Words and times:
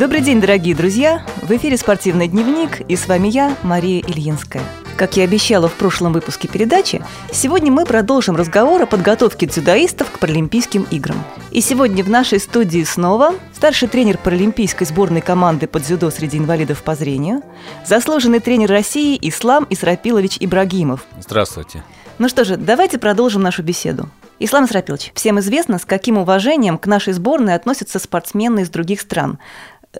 Добрый 0.00 0.22
день, 0.22 0.40
дорогие 0.40 0.74
друзья! 0.74 1.26
В 1.42 1.54
эфире 1.54 1.76
«Спортивный 1.76 2.26
дневник» 2.26 2.80
и 2.88 2.96
с 2.96 3.06
вами 3.06 3.28
я, 3.28 3.54
Мария 3.62 4.00
Ильинская. 4.00 4.62
Как 4.96 5.18
я 5.18 5.24
обещала 5.24 5.68
в 5.68 5.74
прошлом 5.74 6.14
выпуске 6.14 6.48
передачи, 6.48 7.04
сегодня 7.30 7.70
мы 7.70 7.84
продолжим 7.84 8.34
разговор 8.34 8.80
о 8.80 8.86
подготовке 8.86 9.44
дзюдоистов 9.44 10.10
к 10.10 10.18
Паралимпийским 10.18 10.86
играм. 10.90 11.22
И 11.50 11.60
сегодня 11.60 12.02
в 12.02 12.08
нашей 12.08 12.40
студии 12.40 12.82
снова 12.82 13.34
старший 13.52 13.88
тренер 13.88 14.16
паралимпийской 14.16 14.86
сборной 14.86 15.20
команды 15.20 15.66
по 15.66 15.78
дзюдо 15.78 16.10
среди 16.10 16.38
инвалидов 16.38 16.82
по 16.82 16.94
зрению, 16.94 17.42
заслуженный 17.84 18.40
тренер 18.40 18.70
России 18.70 19.18
Ислам 19.20 19.66
Исрапилович 19.68 20.38
Ибрагимов. 20.40 21.04
Здравствуйте. 21.20 21.84
Ну 22.16 22.30
что 22.30 22.44
же, 22.44 22.56
давайте 22.56 22.96
продолжим 22.96 23.42
нашу 23.42 23.62
беседу. 23.62 24.08
Ислам 24.38 24.64
Исрапилович, 24.64 25.12
всем 25.14 25.38
известно, 25.40 25.78
с 25.78 25.84
каким 25.84 26.16
уважением 26.16 26.78
к 26.78 26.86
нашей 26.86 27.12
сборной 27.12 27.54
относятся 27.54 27.98
спортсмены 27.98 28.60
из 28.60 28.70
других 28.70 29.02
стран. 29.02 29.38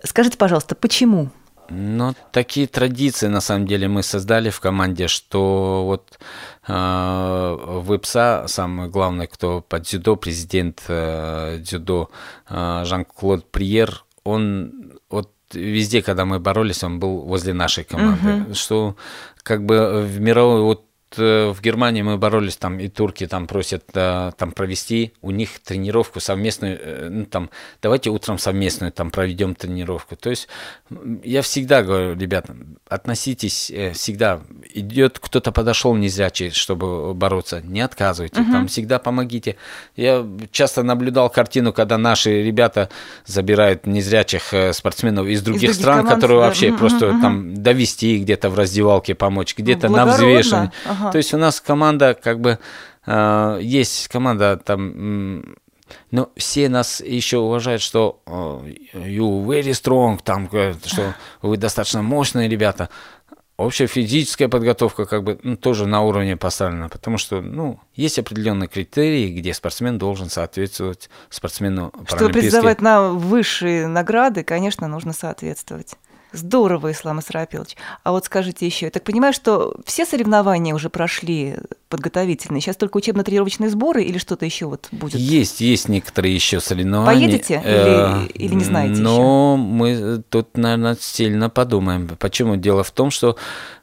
Скажите, 0.03 0.37
пожалуйста, 0.37 0.75
почему? 0.75 1.29
Ну, 1.73 2.13
такие 2.31 2.67
традиции, 2.67 3.27
на 3.27 3.39
самом 3.39 3.65
деле, 3.65 3.87
мы 3.87 4.03
создали 4.03 4.49
в 4.49 4.59
команде, 4.59 5.07
что 5.07 5.85
вот 5.85 6.19
э, 6.67 6.73
в 6.73 7.95
ИПСА 7.95 8.45
самый 8.47 8.89
главный, 8.89 9.27
кто 9.27 9.61
по 9.61 9.79
дзюдо, 9.79 10.17
президент 10.17 10.83
э, 10.89 11.59
дзюдо 11.61 12.09
э, 12.49 12.83
Жан-Клод 12.83 13.49
Приер, 13.51 14.03
он 14.25 14.99
вот 15.09 15.31
везде, 15.53 16.01
когда 16.01 16.25
мы 16.25 16.39
боролись, 16.39 16.83
он 16.83 16.99
был 16.99 17.21
возле 17.21 17.53
нашей 17.53 17.85
команды. 17.85 18.49
Угу. 18.49 18.53
Что 18.53 18.95
как 19.43 19.65
бы 19.65 20.01
в 20.01 20.19
мировой 20.19 20.61
вот 20.61 20.85
в 21.17 21.57
Германии 21.61 22.01
мы 22.01 22.17
боролись, 22.17 22.57
там 22.57 22.79
и 22.79 22.87
турки 22.87 23.27
там 23.27 23.47
просят 23.47 23.83
э, 23.93 24.31
там 24.37 24.51
провести 24.51 25.13
у 25.21 25.31
них 25.31 25.59
тренировку 25.59 26.19
совместную, 26.19 26.79
э, 26.81 27.09
ну 27.09 27.25
там 27.25 27.49
давайте 27.81 28.09
утром 28.09 28.37
совместную 28.37 28.91
там 28.91 29.11
проведем 29.11 29.55
тренировку. 29.55 30.15
То 30.15 30.29
есть 30.29 30.47
я 31.23 31.41
всегда 31.41 31.83
говорю, 31.83 32.17
ребята, 32.17 32.55
относитесь 32.87 33.71
всегда, 33.93 34.41
идет 34.73 35.19
кто-то 35.19 35.51
подошел 35.51 35.95
незрячий, 35.95 36.51
чтобы 36.51 37.13
бороться, 37.13 37.61
не 37.61 37.81
отказывайте, 37.81 38.41
угу. 38.41 38.51
там 38.51 38.67
всегда 38.67 38.99
помогите. 38.99 39.57
Я 39.95 40.25
часто 40.51 40.83
наблюдал 40.83 41.29
картину, 41.29 41.73
когда 41.73 41.97
наши 41.97 42.43
ребята 42.43 42.89
забирают 43.25 43.85
незрячих 43.85 44.53
спортсменов 44.73 45.27
из 45.27 45.41
других, 45.41 45.71
из 45.71 45.75
других 45.75 45.75
стран, 45.75 45.97
команд, 45.99 46.15
которые 46.15 46.39
да. 46.39 46.45
вообще 46.47 46.69
угу, 46.69 46.77
просто 46.77 47.09
угу. 47.09 47.21
там 47.21 47.61
довести 47.61 48.19
где-то 48.19 48.49
в 48.49 48.57
раздевалке 48.57 49.15
помочь, 49.15 49.55
где-то 49.57 49.89
ну, 49.89 49.97
на 49.97 50.05
взвешивание. 50.05 50.71
Ага. 50.85 51.00
То 51.09 51.17
есть 51.17 51.33
у 51.33 51.37
нас 51.37 51.61
команда, 51.61 52.13
как 52.13 52.39
бы, 52.39 52.59
э, 53.05 53.59
есть 53.61 54.07
команда 54.09 54.57
там, 54.57 55.55
но 56.11 56.29
все 56.35 56.69
нас 56.69 57.01
еще 57.01 57.37
уважают, 57.37 57.81
что 57.81 58.21
you 58.25 59.45
very 59.45 59.71
strong, 59.71 60.19
там, 60.23 60.49
что 60.85 61.15
вы 61.41 61.57
достаточно 61.57 62.01
мощные 62.01 62.49
ребята. 62.49 62.89
Общая 63.57 63.85
физическая 63.85 64.47
подготовка 64.47 65.05
как 65.05 65.23
бы 65.23 65.39
ну, 65.43 65.55
тоже 65.55 65.85
на 65.85 66.01
уровне 66.01 66.35
поставлена, 66.35 66.89
потому 66.89 67.19
что 67.19 67.41
ну, 67.41 67.79
есть 67.93 68.17
определенные 68.17 68.67
критерии, 68.67 69.29
где 69.37 69.53
спортсмен 69.53 69.99
должен 69.99 70.31
соответствовать 70.31 71.11
спортсмену 71.29 71.93
Чтобы 72.07 72.31
претендовать 72.31 72.81
на 72.81 73.09
высшие 73.09 73.87
награды, 73.87 74.43
конечно, 74.43 74.87
нужно 74.87 75.13
соответствовать. 75.13 75.95
Здорово, 76.33 76.91
Ислам 76.91 77.19
Исрапилович. 77.19 77.75
А 78.03 78.11
вот 78.11 78.25
скажите 78.25 78.65
еще, 78.65 78.85
я 78.85 78.91
так 78.91 79.03
понимаю, 79.03 79.33
что 79.33 79.75
все 79.85 80.05
соревнования 80.05 80.73
уже 80.73 80.89
прошли 80.89 81.57
подготовительные, 81.89 82.61
сейчас 82.61 82.77
только 82.77 82.97
учебно-тренировочные 82.97 83.69
сборы 83.69 84.03
или 84.03 84.17
что-то 84.17 84.45
еще 84.45 84.65
вот 84.65 84.87
будет? 84.91 85.15
Есть, 85.15 85.59
есть 85.59 85.89
некоторые 85.89 86.33
еще 86.33 86.61
соревнования. 86.61 87.27
Поедете 87.27 87.55
или, 87.55 88.25
э, 88.25 88.27
или 88.33 88.53
не 88.55 88.63
знаете 88.63 89.01
Но 89.01 89.55
еще? 89.57 89.61
мы 89.61 90.23
тут, 90.29 90.55
наверное, 90.55 90.97
сильно 90.99 91.49
подумаем. 91.49 92.07
Почему? 92.17 92.55
Дело 92.55 92.83
в 92.83 92.91
том, 92.91 93.11
что 93.11 93.35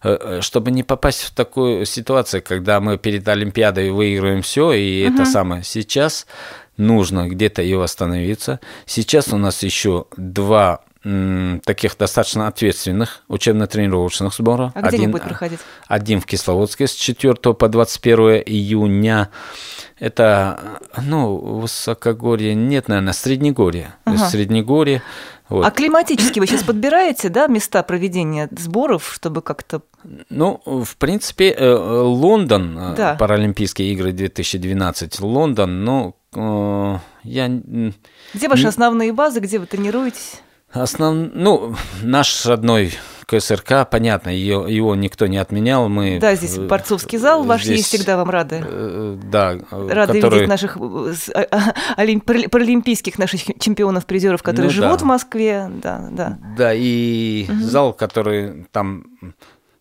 э, 0.02 0.16
э, 0.20 0.40
чтобы 0.40 0.70
не 0.70 0.82
попасть 0.82 1.22
в 1.22 1.34
такую 1.34 1.84
ситуацию, 1.84 2.42
когда 2.42 2.80
мы 2.80 2.96
перед 2.96 3.28
Олимпиадой 3.28 3.90
выигрываем 3.90 4.40
все, 4.40 4.72
и 4.72 5.06
угу. 5.06 5.14
это 5.14 5.24
самое 5.26 5.62
сейчас 5.62 6.26
нужно 6.78 7.28
где-то 7.28 7.60
и 7.60 7.74
восстановиться. 7.74 8.60
Сейчас 8.86 9.32
у 9.32 9.36
нас 9.36 9.62
еще 9.62 10.06
два 10.16 10.80
таких 11.02 11.96
достаточно 11.96 12.48
ответственных 12.48 13.22
учебно-тренировочных 13.28 14.34
сборов. 14.34 14.72
А 14.74 14.80
где 14.80 14.88
один, 14.88 15.00
они 15.00 15.12
будут 15.12 15.26
проходить? 15.28 15.60
Один 15.86 16.20
в 16.20 16.26
Кисловодске 16.26 16.86
с 16.86 16.92
4 16.92 17.34
по 17.34 17.68
21 17.68 18.42
июня. 18.44 19.30
Это, 19.98 20.80
ну, 21.00 21.36
высокогорье, 21.36 22.54
нет, 22.54 22.88
наверное, 22.88 23.12
Среднегорье. 23.12 23.94
Ага. 24.04 24.28
Среднегорье. 24.28 25.02
Вот. 25.48 25.64
А 25.64 25.70
климатически 25.70 26.40
вы 26.40 26.46
сейчас 26.46 26.62
подбираете, 26.62 27.30
да, 27.30 27.46
места 27.46 27.82
проведения 27.82 28.48
сборов, 28.50 29.10
чтобы 29.12 29.40
как-то... 29.40 29.80
Ну, 30.28 30.60
в 30.64 30.96
принципе, 30.98 31.50
э, 31.50 31.72
Лондон, 31.72 32.78
э, 32.78 32.94
да. 32.96 33.14
Паралимпийские 33.14 33.92
игры 33.92 34.12
2012, 34.12 35.20
Лондон, 35.20 35.84
ну, 35.84 36.14
я... 37.22 37.48
Где 38.34 38.48
ваши 38.48 38.66
основные 38.66 39.12
базы, 39.12 39.40
где 39.40 39.58
вы 39.58 39.66
тренируетесь? 39.66 40.42
Основ... 40.72 41.30
Ну, 41.34 41.74
наш 42.02 42.44
родной 42.44 42.92
КСРК, 43.28 43.88
понятно, 43.90 44.30
ее, 44.30 44.64
его 44.68 44.94
никто 44.94 45.26
не 45.26 45.36
отменял. 45.36 45.88
Мы 45.88 46.18
да, 46.18 46.34
здесь 46.34 46.58
борцовский 46.58 47.18
зал 47.18 47.44
ваш 47.44 47.62
здесь, 47.62 47.78
есть, 47.78 47.88
всегда 47.88 48.16
вам 48.16 48.30
рады. 48.30 48.62
Э, 48.64 49.18
да. 49.22 49.58
Рады 49.70 50.14
который... 50.14 50.34
видеть 50.34 50.48
наших 50.48 50.76
а, 50.76 51.72
а, 51.96 52.48
паралимпийских 52.48 53.18
наших 53.18 53.44
чемпионов-призеров, 53.58 54.42
которые 54.42 54.70
ну, 54.70 54.74
живут 54.74 54.98
да. 55.00 55.04
в 55.04 55.08
Москве. 55.08 55.70
Да, 55.82 56.08
да. 56.10 56.38
Да, 56.56 56.72
и 56.74 57.46
угу. 57.48 57.60
зал, 57.60 57.92
который 57.92 58.66
там 58.72 59.04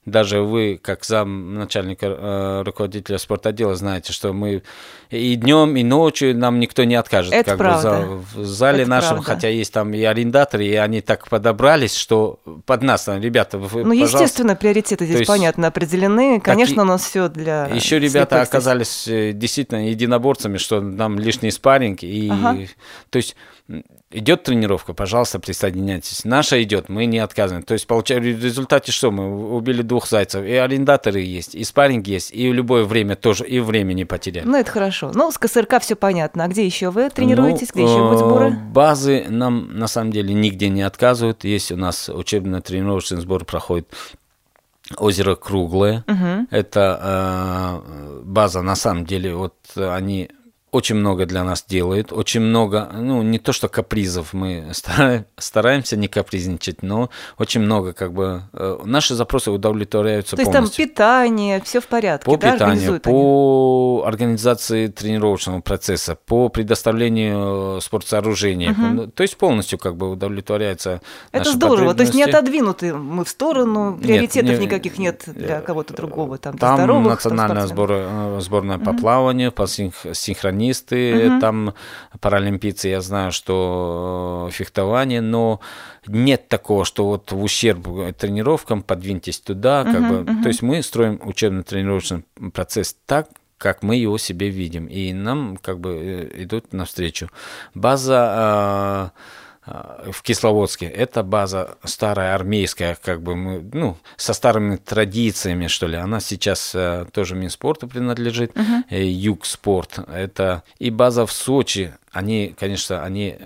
даже 0.07 0.41
вы, 0.41 0.79
как 0.81 1.03
зам 1.03 1.53
начальника 1.55 2.05
э, 2.07 2.61
руководителя 2.65 3.17
спортотдела, 3.17 3.75
знаете, 3.75 4.13
что 4.13 4.31
мы 4.31 4.63
и 5.09 5.35
днем, 5.35 5.75
и 5.75 5.83
ночью 5.83 6.35
нам 6.35 6.61
никто 6.61 6.85
не 6.85 6.95
откажет. 6.95 7.33
Это 7.33 7.51
как 7.51 7.57
правда. 7.57 8.07
Бы, 8.07 8.17
в 8.19 8.45
зале 8.45 8.83
Это 8.83 8.89
нашем, 8.89 9.09
правда. 9.15 9.33
хотя 9.33 9.49
есть 9.49 9.73
там 9.73 9.93
и 9.93 10.01
арендаторы, 10.01 10.65
и 10.65 10.75
они 10.75 11.01
так 11.01 11.27
подобрались, 11.27 11.93
что 11.93 12.39
под 12.65 12.83
нас, 12.83 13.03
там, 13.03 13.21
ребята, 13.21 13.57
вы, 13.57 13.83
Ну, 13.83 13.91
естественно, 13.91 14.55
приоритеты 14.55 15.05
здесь, 15.05 15.19
есть, 15.19 15.27
понятно, 15.27 15.67
определены. 15.67 16.39
Конечно, 16.39 16.83
у 16.83 16.85
нас 16.85 17.03
все 17.03 17.27
для 17.27 17.65
Еще 17.67 17.99
ребята 17.99 18.41
оказались 18.41 19.09
э, 19.09 19.33
действительно 19.33 19.89
единоборцами, 19.89 20.57
что 20.57 20.79
нам 20.79 21.19
лишний 21.19 21.51
спарринг, 21.51 22.03
и, 22.03 22.29
ага. 22.31 22.57
то 23.09 23.17
есть 23.17 23.35
идет 24.11 24.43
тренировка, 24.43 24.93
пожалуйста, 24.93 25.39
присоединяйтесь. 25.39 26.23
Наша 26.23 26.61
идет, 26.63 26.89
мы 26.89 27.05
не 27.05 27.19
отказываем. 27.19 27.63
То 27.63 27.73
есть, 27.73 27.87
получается, 27.87 28.29
в 28.29 28.43
результате 28.43 28.91
что? 28.91 29.11
Мы 29.11 29.55
убили 29.55 29.81
двух 29.81 30.07
зайцев. 30.07 30.45
И 30.45 30.53
арендаторы 30.53 31.21
есть, 31.21 31.55
и 31.55 31.63
спарринг 31.63 32.07
есть, 32.07 32.31
и 32.33 32.49
в 32.49 32.53
любое 32.53 32.85
время 32.85 33.15
тоже, 33.15 33.45
и 33.45 33.59
время 33.59 33.93
не 33.93 34.05
потеряли. 34.05 34.45
Ну, 34.47 34.57
это 34.57 34.71
хорошо. 34.71 35.11
Ну, 35.13 35.31
с 35.31 35.37
КСРК 35.37 35.81
все 35.81 35.95
понятно. 35.95 36.45
А 36.45 36.47
где 36.47 36.65
еще 36.65 36.89
вы 36.89 37.09
тренируетесь? 37.09 37.69
Ну, 37.73 37.81
где 37.81 37.91
еще 37.91 38.03
будут 38.03 38.19
сборы? 38.19 38.51
Базы 38.51 39.25
нам, 39.29 39.77
на 39.77 39.87
самом 39.87 40.11
деле, 40.11 40.33
нигде 40.33 40.69
не 40.69 40.83
отказывают. 40.83 41.43
Есть 41.43 41.71
у 41.71 41.77
нас 41.77 42.09
учебно-тренировочный 42.09 43.19
сбор 43.19 43.45
проходит 43.45 43.93
Озеро 44.95 45.35
Круглое. 45.35 46.05
Угу. 46.07 46.47
Это 46.49 47.83
э, 47.83 48.21
база, 48.23 48.61
на 48.61 48.75
самом 48.75 49.05
деле, 49.05 49.35
вот 49.35 49.55
они 49.75 50.29
очень 50.77 50.95
много 50.95 51.25
для 51.25 51.43
нас 51.43 51.65
делает, 51.67 52.13
очень 52.13 52.41
много, 52.41 52.87
ну, 52.93 53.23
не 53.23 53.39
то 53.39 53.51
что 53.51 53.67
капризов, 53.67 54.33
мы 54.33 54.71
стараемся 55.37 55.97
не 55.97 56.07
капризничать, 56.07 56.83
но 56.83 57.09
очень 57.39 57.61
много, 57.61 57.93
как 57.93 58.13
бы, 58.13 58.43
э, 58.53 58.77
наши 58.85 59.15
запросы 59.15 59.49
удовлетворяются 59.49 60.37
То 60.37 60.43
полностью. 60.43 60.83
есть 60.83 60.95
там 60.95 61.23
питание, 61.23 61.61
все 61.61 61.81
в 61.81 61.87
порядке, 61.87 62.25
По 62.25 62.37
да, 62.37 62.51
питанию, 62.51 62.99
по 62.99 64.01
они? 64.03 64.07
организации 64.07 64.85
тренировочного 64.87 65.61
процесса, 65.61 66.15
по 66.27 66.49
предоставлению 66.49 67.81
спортсооружения, 67.81 68.71
угу. 68.71 69.07
то 69.07 69.23
есть 69.23 69.35
полностью, 69.35 69.79
как 69.79 69.97
бы, 69.97 70.11
удовлетворяется 70.11 71.01
Это 71.31 71.51
здорово, 71.51 71.95
то 71.95 72.03
есть 72.03 72.13
не 72.13 72.21
отодвинуты 72.21 72.93
мы 72.93 73.25
в 73.25 73.29
сторону, 73.29 73.97
приоритетов 73.99 74.51
нет, 74.51 74.59
не, 74.59 74.65
никаких 74.67 74.99
нет 74.99 75.23
для 75.25 75.59
кого-то 75.61 75.95
другого, 75.95 76.37
там, 76.37 76.55
там 76.55 76.77
здоровых, 76.77 77.13
национальная 77.13 77.61
там, 77.61 77.67
сбор, 77.67 77.89
э, 77.91 78.37
сборная 78.41 78.77
угу. 78.77 78.85
по 78.85 78.93
плаванию, 78.93 79.51
по 79.51 79.65
синхронизации, 79.65 80.66
теннисты, 80.67 81.29
угу. 81.31 81.39
там 81.39 81.73
паралимпийцы, 82.19 82.89
я 82.89 83.01
знаю, 83.01 83.31
что 83.31 84.47
э, 84.49 84.51
фехтование, 84.51 85.21
но 85.21 85.59
нет 86.07 86.47
такого, 86.47 86.85
что 86.85 87.05
вот 87.05 87.31
в 87.31 87.41
ущерб 87.41 87.87
тренировкам 88.17 88.81
подвиньтесь 88.81 89.39
туда, 89.39 89.83
как 89.83 90.01
угу, 90.01 90.07
бы, 90.09 90.19
угу. 90.21 90.43
то 90.43 90.47
есть 90.47 90.61
мы 90.61 90.81
строим 90.83 91.19
учебно-тренировочный 91.23 92.23
процесс 92.53 92.95
так, 93.05 93.29
как 93.57 93.81
мы 93.81 93.95
его 93.95 94.17
себе 94.17 94.49
видим, 94.49 94.85
и 94.85 95.13
нам 95.13 95.57
как 95.57 95.79
бы 95.79 95.89
э, 95.91 96.43
идут 96.43 96.73
навстречу. 96.73 97.29
База 97.73 99.13
э, 99.15 99.19
в 99.67 100.21
Кисловодске. 100.21 100.85
Это 100.85 101.23
база 101.23 101.77
старая 101.83 102.33
армейская, 102.33 102.97
как 103.01 103.21
бы 103.21 103.35
мы, 103.35 103.69
ну, 103.73 103.97
со 104.15 104.33
старыми 104.33 104.77
традициями, 104.77 105.67
что 105.67 105.87
ли. 105.87 105.97
Она 105.97 106.19
сейчас 106.19 106.75
тоже 107.11 107.35
Минспорту 107.35 107.87
принадлежит, 107.87 108.53
uh-huh. 108.55 109.03
Юг 109.03 109.45
Спорт. 109.45 109.99
Это 110.07 110.63
и 110.79 110.89
база 110.89 111.25
в 111.25 111.31
Сочи, 111.31 111.93
они, 112.17 112.55
конечно, 112.59 113.03
они 113.03 113.37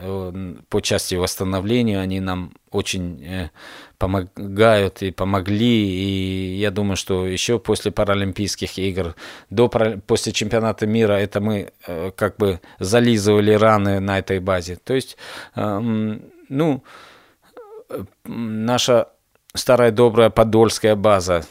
по 0.69 0.79
части 0.81 1.15
восстановления, 1.15 1.99
они 1.99 2.19
нам 2.19 2.53
очень 2.71 3.49
помогают 3.97 5.01
и 5.03 5.11
помогли, 5.11 5.87
и 5.87 6.55
я 6.57 6.71
думаю, 6.71 6.95
что 6.95 7.27
еще 7.27 7.59
после 7.59 7.91
Паралимпийских 7.91 8.77
игр, 8.79 9.15
до, 9.49 9.67
после 10.07 10.31
чемпионата 10.31 10.87
мира, 10.87 11.13
это 11.13 11.41
мы 11.41 11.71
как 12.15 12.37
бы 12.37 12.61
зализывали 12.79 13.51
раны 13.51 13.99
на 13.99 14.19
этой 14.19 14.39
базе. 14.39 14.77
То 14.77 14.93
есть, 14.93 15.17
эм, 15.55 16.21
ну, 16.49 16.83
наша 18.25 19.09
старая 19.53 19.91
добрая 19.91 20.29
подольская 20.29 20.95
база, 20.95 21.43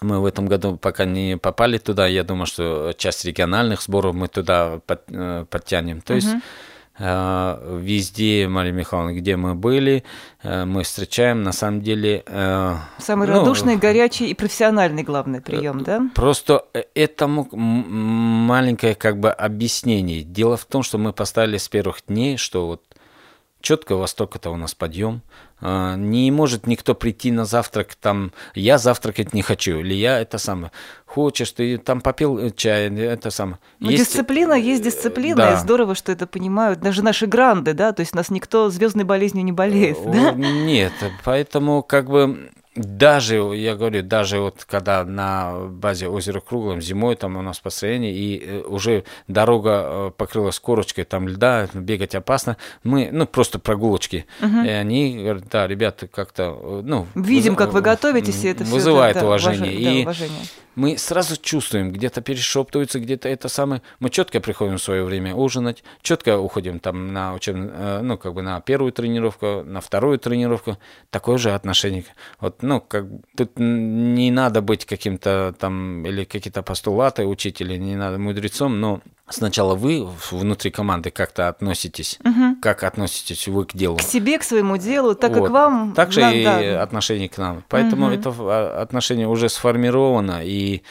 мы 0.00 0.20
в 0.20 0.26
этом 0.26 0.46
году 0.46 0.76
пока 0.76 1.04
не 1.04 1.36
попали 1.36 1.78
туда. 1.78 2.06
Я 2.06 2.24
думаю, 2.24 2.46
что 2.46 2.92
часть 2.96 3.24
региональных 3.24 3.82
сборов 3.82 4.14
мы 4.14 4.28
туда 4.28 4.80
под, 4.86 5.02
э, 5.08 5.44
подтянем. 5.48 6.00
То 6.00 6.14
есть 6.14 6.28
uh-huh. 6.98 7.80
везде, 7.80 8.46
Мария 8.48 8.72
Михайловна, 8.72 9.14
где 9.14 9.36
мы 9.36 9.54
были, 9.54 10.04
э, 10.42 10.64
мы 10.64 10.82
встречаем 10.82 11.42
на 11.42 11.52
самом 11.52 11.82
деле... 11.82 12.22
Самый 12.98 13.26
ну, 13.28 13.34
радушный, 13.34 13.76
горячий 13.76 14.28
и 14.28 14.34
профессиональный 14.34 15.02
главный 15.02 15.40
прием, 15.40 15.82
да? 15.82 16.02
Просто 16.14 16.64
этому 16.94 17.48
маленькое 17.52 18.94
как 18.94 19.18
бы 19.18 19.30
объяснение. 19.30 20.22
Дело 20.22 20.56
в 20.56 20.64
том, 20.64 20.82
что 20.82 20.98
мы 20.98 21.12
поставили 21.12 21.56
с 21.56 21.68
первых 21.68 21.98
дней, 22.06 22.36
что 22.36 22.66
вот 22.66 22.82
четко 23.64 23.96
во 23.96 24.06
столько-то 24.06 24.50
у 24.50 24.56
нас 24.56 24.74
подъем, 24.74 25.22
а, 25.60 25.96
не 25.96 26.30
может 26.30 26.66
никто 26.66 26.94
прийти 26.94 27.32
на 27.32 27.46
завтрак, 27.46 27.94
там, 27.94 28.32
я 28.54 28.78
завтракать 28.78 29.32
не 29.32 29.42
хочу, 29.42 29.80
или 29.80 29.94
я 29.94 30.20
это 30.20 30.38
самое, 30.38 30.70
хочешь, 31.06 31.50
ты 31.50 31.78
там 31.78 32.00
попил 32.02 32.50
чай, 32.50 32.94
это 32.94 33.30
самое. 33.30 33.58
Ну, 33.80 33.90
есть... 33.90 34.04
Дисциплина 34.04 34.52
есть 34.52 34.82
дисциплина, 34.82 35.36
да. 35.36 35.54
и 35.54 35.56
здорово, 35.56 35.94
что 35.94 36.12
это 36.12 36.26
понимают 36.26 36.80
даже 36.80 37.02
наши 37.02 37.26
гранды, 37.26 37.72
да, 37.72 37.92
то 37.92 38.00
есть 38.00 38.14
нас 38.14 38.30
никто 38.30 38.68
звездной 38.68 39.04
болезнью 39.04 39.44
не 39.44 39.52
болеет, 39.52 39.96
да? 40.04 40.32
Нет, 40.32 40.92
поэтому 41.24 41.82
как 41.82 42.10
бы 42.10 42.50
даже, 42.74 43.36
я 43.36 43.76
говорю, 43.76 44.02
даже 44.02 44.40
вот 44.40 44.64
когда 44.64 45.04
на 45.04 45.66
базе 45.68 46.08
озера 46.08 46.40
Круглом 46.40 46.80
зимой 46.80 47.14
там 47.14 47.36
у 47.36 47.42
нас 47.42 47.60
построение, 47.60 48.12
и 48.12 48.42
э, 48.44 48.62
уже 48.62 49.04
дорога 49.28 49.70
э, 49.84 50.10
покрылась 50.16 50.58
корочкой, 50.58 51.04
там 51.04 51.28
льда, 51.28 51.68
бегать 51.72 52.14
опасно, 52.14 52.56
мы, 52.82 53.10
ну, 53.12 53.26
просто 53.26 53.58
прогулочки. 53.58 54.26
Угу. 54.40 54.64
И 54.64 54.68
они 54.68 55.18
говорят, 55.18 55.44
да, 55.50 55.66
ребята, 55.66 56.08
как-то, 56.08 56.58
э, 56.60 56.80
ну... 56.84 57.06
Видим, 57.14 57.52
выз... 57.52 57.58
как 57.58 57.72
вы 57.72 57.80
готовитесь, 57.80 58.42
и 58.44 58.48
это 58.48 58.64
Вызывает 58.64 59.16
все, 59.16 59.26
уважение. 59.26 59.72
Да, 59.72 59.90
и 59.90 60.02
уважение 60.02 60.40
мы 60.74 60.98
сразу 60.98 61.36
чувствуем, 61.36 61.92
где-то 61.92 62.20
перешептываются, 62.20 63.00
где-то 63.00 63.28
это 63.28 63.48
самое. 63.48 63.82
Мы 64.00 64.10
четко 64.10 64.40
приходим 64.40 64.76
в 64.76 64.82
свое 64.82 65.04
время 65.04 65.34
ужинать, 65.34 65.84
четко 66.02 66.38
уходим 66.38 66.80
там 66.80 67.12
на 67.12 67.34
учебную, 67.34 67.72
э, 67.74 68.00
ну, 68.02 68.18
как 68.18 68.34
бы 68.34 68.42
на 68.42 68.60
первую 68.60 68.92
тренировку, 68.92 69.62
на 69.64 69.80
вторую 69.80 70.18
тренировку. 70.18 70.78
Такое 71.10 71.38
же 71.38 71.52
отношение. 71.52 72.04
Вот, 72.40 72.62
ну, 72.62 72.80
как 72.80 73.06
тут 73.36 73.52
не 73.58 74.30
надо 74.30 74.62
быть 74.62 74.84
каким-то 74.84 75.54
там, 75.58 76.06
или 76.06 76.24
какие-то 76.24 76.62
постулаты 76.62 77.26
учить, 77.26 77.60
или 77.60 77.76
не 77.76 77.96
надо 77.96 78.18
мудрецом, 78.18 78.80
но 78.80 79.00
сначала 79.28 79.74
вы 79.74 80.06
внутри 80.30 80.70
команды 80.70 81.10
как-то 81.10 81.48
относитесь, 81.48 82.18
угу. 82.24 82.56
как 82.60 82.84
относитесь 82.84 83.48
вы 83.48 83.64
к 83.64 83.74
делу. 83.74 83.96
К 83.96 84.02
себе, 84.02 84.38
к 84.38 84.44
своему 84.44 84.76
делу, 84.76 85.14
так 85.14 85.32
вот. 85.32 85.44
как 85.44 85.50
вам. 85.50 85.94
Также 85.94 86.20
да, 86.20 86.32
и 86.32 86.44
да. 86.44 86.82
отношение 86.82 87.28
к 87.28 87.38
нам. 87.38 87.64
Поэтому 87.68 88.06
угу. 88.06 88.14
это 88.14 88.34
а, 88.38 88.82
отношение 88.82 89.28
уже 89.28 89.48
сформировано, 89.48 90.40
и 90.44 90.82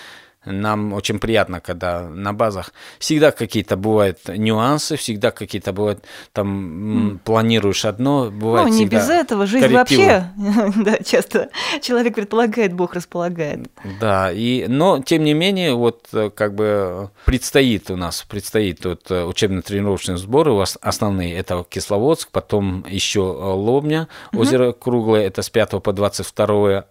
нам 0.45 0.93
очень 0.93 1.19
приятно, 1.19 1.59
когда 1.59 2.07
на 2.09 2.33
базах 2.33 2.73
всегда 2.99 3.31
какие-то 3.31 3.77
бывают 3.77 4.19
нюансы, 4.27 4.95
всегда 4.95 5.31
какие-то 5.31 5.73
бывают 5.73 6.03
там 6.31 7.15
mm. 7.15 7.19
планируешь 7.19 7.85
одно, 7.85 8.29
бывает 8.31 8.67
Ну, 8.67 8.73
не 8.73 8.85
без 8.85 9.09
этого 9.09 9.45
жизнь 9.45 9.65
коррективы. 9.65 10.05
вообще, 10.05 10.81
да, 10.83 10.97
часто 11.03 11.49
человек 11.81 12.15
предполагает, 12.15 12.73
Бог 12.73 12.93
располагает. 12.93 13.67
Да, 13.99 14.31
и, 14.31 14.65
но 14.67 15.01
тем 15.01 15.23
не 15.23 15.33
менее, 15.33 15.73
вот 15.73 16.07
как 16.35 16.55
бы 16.55 17.09
предстоит 17.25 17.89
у 17.91 17.95
нас, 17.95 18.25
предстоит 18.27 18.85
вот 18.85 19.09
учебно-тренировочные 19.09 20.17
сборы, 20.17 20.53
основные 20.81 21.35
это 21.35 21.65
Кисловодск, 21.69 22.29
потом 22.31 22.85
еще 22.87 23.21
Лобня, 23.21 24.07
mm-hmm. 24.31 24.39
озеро 24.39 24.71
Круглое, 24.71 25.27
это 25.27 25.41
с 25.41 25.49
5 25.49 25.81
по 25.81 25.93
22 25.93 26.85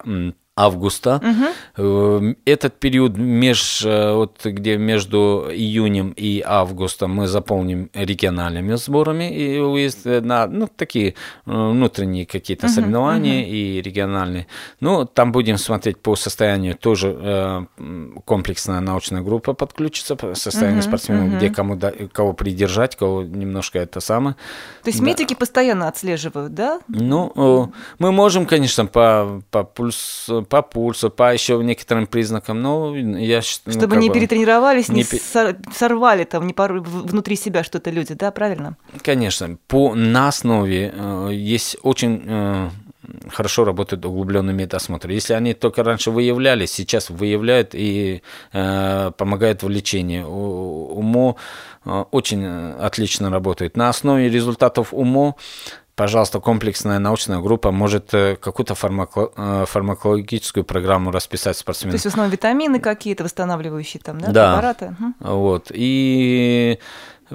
августа. 0.55 1.19
Угу. 1.77 2.35
Этот 2.45 2.79
период, 2.79 3.17
меж, 3.17 3.83
э, 3.83 4.13
вот, 4.13 4.45
где 4.45 4.77
между 4.77 5.47
июнем 5.51 6.13
и 6.15 6.43
августом 6.45 7.15
мы 7.15 7.27
заполним 7.27 7.89
региональными 7.93 8.75
сборами 8.75 9.35
и 9.35 9.59
выезд 9.59 10.05
на 10.05 10.45
ну, 10.45 10.67
такие 10.67 11.09
э, 11.09 11.13
внутренние 11.45 12.27
какие-то 12.27 12.67
угу, 12.67 12.73
соревнования 12.73 13.41
угу. 13.41 13.51
и 13.51 13.81
региональные. 13.81 14.47
Ну, 14.79 15.05
там 15.05 15.31
будем 15.31 15.57
смотреть 15.57 15.99
по 15.99 16.15
состоянию, 16.15 16.75
тоже 16.75 17.17
э, 17.19 17.65
комплексная 18.25 18.79
научная 18.79 19.21
группа 19.21 19.53
подключится, 19.53 20.15
состояние 20.35 20.81
угу, 20.81 20.87
спортсменов, 20.87 21.29
угу. 21.29 21.37
где 21.37 21.49
кому, 21.49 21.75
да, 21.75 21.91
кого 22.11 22.33
придержать, 22.33 22.95
кого 22.95 23.23
немножко 23.23 23.79
это 23.79 24.01
самое. 24.01 24.35
То 24.83 24.89
есть 24.89 24.99
да. 24.99 25.05
медики 25.05 25.33
постоянно 25.33 25.87
отслеживают, 25.87 26.53
да? 26.53 26.79
Ну, 26.87 27.71
мы 27.97 28.11
можем, 28.11 28.45
конечно, 28.45 28.85
по, 28.85 29.41
по 29.49 29.63
пульсу 29.63 30.42
по 30.45 30.61
пульсу, 30.61 31.09
по 31.09 31.33
еще 31.33 31.57
некоторым 31.63 32.07
признакам. 32.07 32.61
Ну, 32.61 32.95
я 32.95 33.41
ну, 33.65 33.73
Чтобы 33.73 33.97
не 33.97 34.09
бы, 34.09 34.15
перетренировались, 34.15 34.89
не, 34.89 35.03
не 35.03 35.73
сорвали 35.73 36.23
там 36.23 36.47
не 36.47 36.53
пору, 36.53 36.81
внутри 36.81 37.35
себя 37.35 37.63
что-то 37.63 37.89
люди, 37.91 38.13
да, 38.13 38.31
правильно? 38.31 38.77
Конечно. 39.03 39.57
По, 39.67 39.95
на 39.95 40.27
основе 40.27 40.93
э, 40.95 41.29
есть 41.33 41.77
очень 41.83 42.23
э, 42.25 42.69
хорошо 43.29 43.65
работает 43.65 44.05
углубленный 44.05 44.53
медосмотр. 44.53 45.09
Если 45.09 45.33
они 45.33 45.53
только 45.53 45.83
раньше 45.83 46.11
выявляли, 46.11 46.65
сейчас 46.65 47.09
выявляют 47.09 47.75
и 47.75 48.21
э, 48.51 49.11
помогают 49.17 49.63
в 49.63 49.69
лечении. 49.69 50.21
У, 50.21 50.99
УМО 50.99 51.35
э, 51.85 52.05
очень 52.11 52.45
отлично 52.45 53.29
работает. 53.29 53.77
На 53.77 53.89
основе 53.89 54.29
результатов 54.29 54.93
УМО 54.93 55.35
пожалуйста, 55.95 56.39
комплексная 56.39 56.99
научная 56.99 57.39
группа 57.39 57.71
может 57.71 58.13
э, 58.13 58.35
какую-то 58.35 58.73
фармако- 58.73 59.31
э, 59.35 59.65
фармакологическую 59.67 60.63
программу 60.63 61.11
расписать 61.11 61.57
спортсменам. 61.57 61.91
То 61.91 61.95
есть 61.95 62.05
в 62.05 62.07
основном 62.09 62.31
витамины 62.31 62.79
какие-то 62.79 63.23
восстанавливающие 63.23 64.01
там, 64.03 64.19
да, 64.19 64.31
да. 64.31 64.53
препараты? 64.53 64.95
Вот. 65.19 65.71
И 65.73 66.79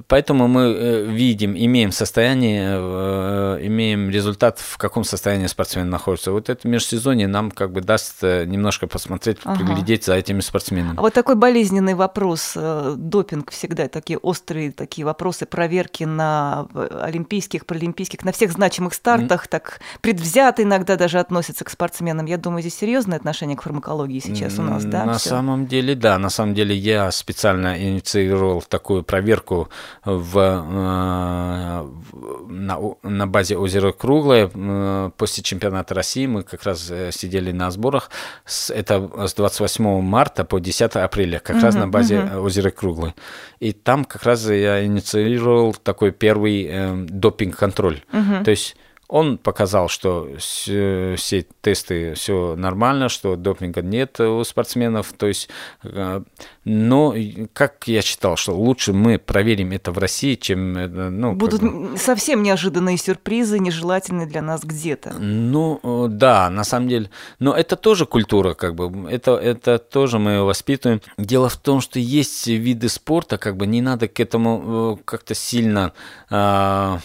Поэтому 0.06 0.48
мы 0.48 0.62
э, 0.62 1.04
видим, 1.04 1.56
имеем 1.56 1.92
состояние, 1.92 2.76
э, 2.78 3.58
имеем 3.62 4.10
результат, 4.10 4.58
в 4.58 4.76
каком 4.76 5.04
состоянии 5.04 5.46
спортсмен 5.46 5.88
находится. 5.88 6.32
Вот 6.32 6.48
это 6.48 6.68
межсезонье 6.68 7.26
нам 7.26 7.50
как 7.50 7.72
бы 7.72 7.80
даст 7.80 8.16
э, 8.22 8.44
немножко 8.44 8.86
посмотреть, 8.86 9.38
ага. 9.44 9.58
приглядеть 9.58 10.04
за 10.04 10.14
этими 10.14 10.40
спортсменами. 10.40 10.98
А 10.98 11.00
вот 11.00 11.14
такой 11.14 11.36
болезненный 11.36 11.94
вопрос, 11.94 12.56
допинг 12.56 13.50
всегда, 13.50 13.88
такие 13.88 14.18
острые 14.18 14.72
такие 14.72 15.04
вопросы, 15.04 15.46
проверки 15.46 16.04
на 16.04 16.68
олимпийских, 16.74 17.66
паралимпийских, 17.66 18.24
на 18.24 18.32
всех 18.32 18.52
значимых 18.52 18.94
стартах, 18.94 19.46
mm. 19.46 19.48
так 19.48 19.80
предвзято 20.00 20.62
иногда 20.62 20.96
даже 20.96 21.18
относятся 21.18 21.64
к 21.64 21.70
спортсменам. 21.70 22.26
Я 22.26 22.36
думаю, 22.36 22.60
здесь 22.60 22.76
серьезное 22.76 23.16
отношение 23.16 23.56
к 23.56 23.62
фармакологии 23.62 24.20
сейчас 24.20 24.58
у 24.58 24.62
нас, 24.62 24.84
да? 24.84 25.04
На 25.04 25.18
всё? 25.18 25.30
самом 25.30 25.66
деле, 25.66 25.94
да. 25.94 26.18
На 26.18 26.30
самом 26.30 26.54
деле 26.54 26.76
я 26.76 27.10
специально 27.10 27.78
инициировал 27.80 28.62
такую 28.62 29.02
проверку 29.02 29.68
в, 30.04 30.38
э, 30.38 31.88
на, 32.48 32.78
на 33.02 33.26
базе 33.26 33.56
озера 33.56 33.92
Круглое. 33.92 34.50
Э, 34.52 35.10
после 35.16 35.42
чемпионата 35.42 35.94
России 35.94 36.26
мы 36.26 36.42
как 36.42 36.62
раз 36.64 36.90
э, 36.90 37.10
сидели 37.12 37.52
на 37.52 37.70
сборах. 37.70 38.10
С, 38.44 38.70
это 38.70 39.28
с 39.28 39.34
28 39.34 40.00
марта 40.00 40.44
по 40.44 40.58
10 40.58 40.96
апреля, 40.96 41.38
как 41.38 41.56
uh-huh, 41.56 41.62
раз 41.62 41.74
на 41.74 41.88
базе 41.88 42.16
uh-huh. 42.16 42.40
озера 42.40 42.70
Круглое. 42.70 43.14
И 43.60 43.72
там 43.72 44.04
как 44.04 44.22
раз 44.24 44.48
я 44.48 44.84
инициировал 44.84 45.74
такой 45.74 46.12
первый 46.12 46.66
э, 46.68 46.94
допинг-контроль. 47.08 48.02
Uh-huh. 48.12 48.44
То 48.44 48.50
есть 48.50 48.76
он 49.08 49.38
показал, 49.38 49.88
что 49.88 50.28
все 50.38 51.16
тесты 51.62 52.12
все 52.14 52.54
нормально, 52.56 53.08
что 53.08 53.36
допинга 53.36 53.80
нет 53.80 54.20
у 54.20 54.44
спортсменов. 54.44 55.14
То 55.16 55.26
есть, 55.26 55.48
э, 55.82 56.22
но 56.64 57.14
как 57.54 57.88
я 57.88 58.02
считал, 58.02 58.36
что 58.36 58.52
лучше 58.52 58.92
мы 58.92 59.18
проверим 59.18 59.72
это 59.72 59.92
в 59.92 59.98
России, 59.98 60.34
чем 60.34 60.76
э, 60.76 60.88
ну 60.88 61.32
будут 61.34 61.60
как 61.62 61.98
совсем 61.98 62.42
неожиданные 62.42 62.98
сюрпризы, 62.98 63.58
нежелательные 63.58 64.26
для 64.26 64.42
нас 64.42 64.62
где-то. 64.62 65.14
Ну 65.18 65.80
э, 65.82 66.06
да, 66.10 66.50
на 66.50 66.64
самом 66.64 66.88
деле, 66.88 67.10
но 67.38 67.54
это 67.54 67.76
тоже 67.76 68.04
культура, 68.04 68.52
как 68.52 68.74
бы 68.74 69.10
это 69.10 69.36
это 69.36 69.78
тоже 69.78 70.18
мы 70.18 70.42
воспитываем. 70.44 71.00
Дело 71.16 71.48
в 71.48 71.56
том, 71.56 71.80
что 71.80 71.98
есть 71.98 72.46
виды 72.46 72.90
спорта, 72.90 73.38
как 73.38 73.56
бы 73.56 73.66
не 73.66 73.80
надо 73.80 74.06
к 74.06 74.20
этому 74.20 75.00
как-то 75.06 75.34
сильно 75.34 75.94
а, 76.28 77.00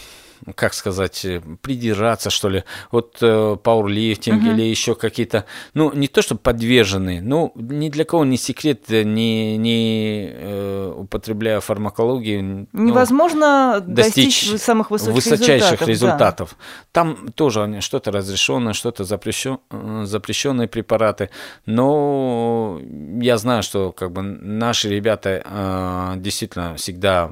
как 0.56 0.74
сказать, 0.74 1.26
придираться, 1.62 2.30
что 2.30 2.50
ли. 2.50 2.64
Вот 2.92 3.18
э, 3.22 3.58
пауэрлифтинг 3.62 4.42
угу. 4.42 4.52
или 4.52 4.64
еще 4.64 4.96
какие-то, 4.96 5.46
ну, 5.74 5.92
не 5.94 6.08
то, 6.08 6.22
что 6.22 6.36
подвержены, 6.36 7.22
ну, 7.22 7.52
ни 7.56 7.90
для 7.90 8.06
кого 8.06 8.26
не 8.26 8.38
секрет, 8.38 8.90
не, 8.90 9.58
не 9.58 10.30
э, 10.32 10.94
употребляя 10.98 11.60
фармакологию. 11.60 12.68
Ну, 12.72 12.84
Невозможно 12.84 13.84
ну, 13.86 13.94
достичь, 13.94 14.46
достичь 14.46 14.62
самых 14.62 14.92
высоких 14.92 15.16
высочайших 15.16 15.82
результатов. 15.88 15.88
результатов. 15.88 16.56
Да. 16.60 16.64
Там 16.92 17.32
тоже 17.34 17.82
что-то 17.82 18.12
разрешенное, 18.12 18.74
что-то 18.74 19.04
запрещен, 19.04 19.60
э, 19.72 20.04
запрещенные 20.06 20.68
препараты, 20.68 21.30
но 21.66 22.80
я 23.20 23.38
знаю, 23.38 23.64
что 23.64 23.92
как 23.92 24.12
бы 24.12 24.22
наши 24.22 24.90
ребята 24.90 25.42
э, 25.44 26.14
действительно 26.18 26.76
всегда 26.76 27.32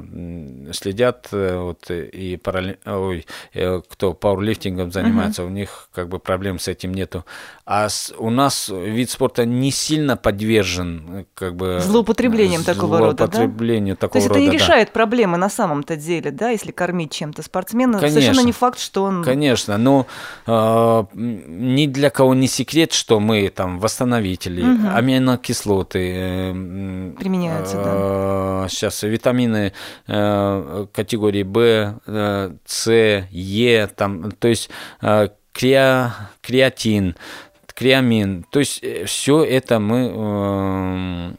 следят, 0.72 1.28
э, 1.32 1.58
вот, 1.58 1.90
и 1.90 2.38
параллель, 2.38 2.80
ой, 3.08 3.26
э, 3.54 3.82
кто 3.90 4.14
пауэрлифтингом 4.14 4.92
занимается, 4.92 5.42
uh-huh. 5.42 5.48
у 5.48 5.50
них 5.50 5.90
как 5.94 6.10
бы 6.10 6.20
проблем 6.20 6.60
с 6.60 6.68
этим 6.68 6.94
нету. 6.94 7.26
А 7.66 7.90
с, 7.90 8.14
у 8.18 8.30
нас 8.30 8.70
вид 8.70 9.10
спорта 9.10 9.46
не 9.46 9.72
сильно 9.72 10.18
подвержен 10.18 11.26
как 11.34 11.56
бы 11.56 11.80
злоупотреблением 11.80 12.64
такого 12.64 13.00
рода, 13.00 13.28
злоупотреблению 13.28 13.96
да? 13.96 14.02
такого 14.02 14.14
То 14.14 14.18
есть 14.18 14.28
рода, 14.30 14.40
это 14.40 14.52
не 14.52 14.58
да. 14.58 14.64
решает 14.64 14.92
проблемы 14.92 15.38
на 15.38 15.50
самом-то 15.50 15.96
деле, 15.96 16.32
да, 16.32 16.50
если 16.50 16.72
кормить 16.72 17.12
чем-то 17.12 17.44
спортсмена, 17.44 18.00
конечно, 18.00 18.22
совершенно 18.22 18.46
не 18.46 18.52
факт, 18.52 18.80
что 18.80 19.04
он. 19.04 19.24
Конечно, 19.24 19.78
но 19.78 20.08
э, 20.48 21.04
ни 21.14 21.88
для 21.88 22.10
кого 22.10 22.34
не 22.34 22.48
секрет, 22.48 22.94
что 22.94 23.20
мы 23.20 23.50
там 23.50 23.80
восстановители, 23.80 24.62
угу. 24.62 24.88
аминокислоты 24.94 26.14
э, 26.14 27.12
применяются, 27.20 27.78
э, 27.78 27.84
да. 27.84 28.68
Сейчас 28.70 29.04
витамины 29.04 29.74
э, 30.08 30.86
категории 30.94 31.44
В, 31.44 32.00
э, 32.06 32.56
С, 32.92 33.28
Е, 33.32 33.88
там, 33.88 34.32
то 34.32 34.48
есть 34.48 34.70
э, 35.02 35.30
креа, 35.54 36.30
креатин, 36.42 37.16
креамин. 37.82 38.46
То 38.52 38.60
есть 38.60 38.80
э, 38.84 39.06
все 39.06 39.44
это 39.44 39.80
мы 39.80 40.12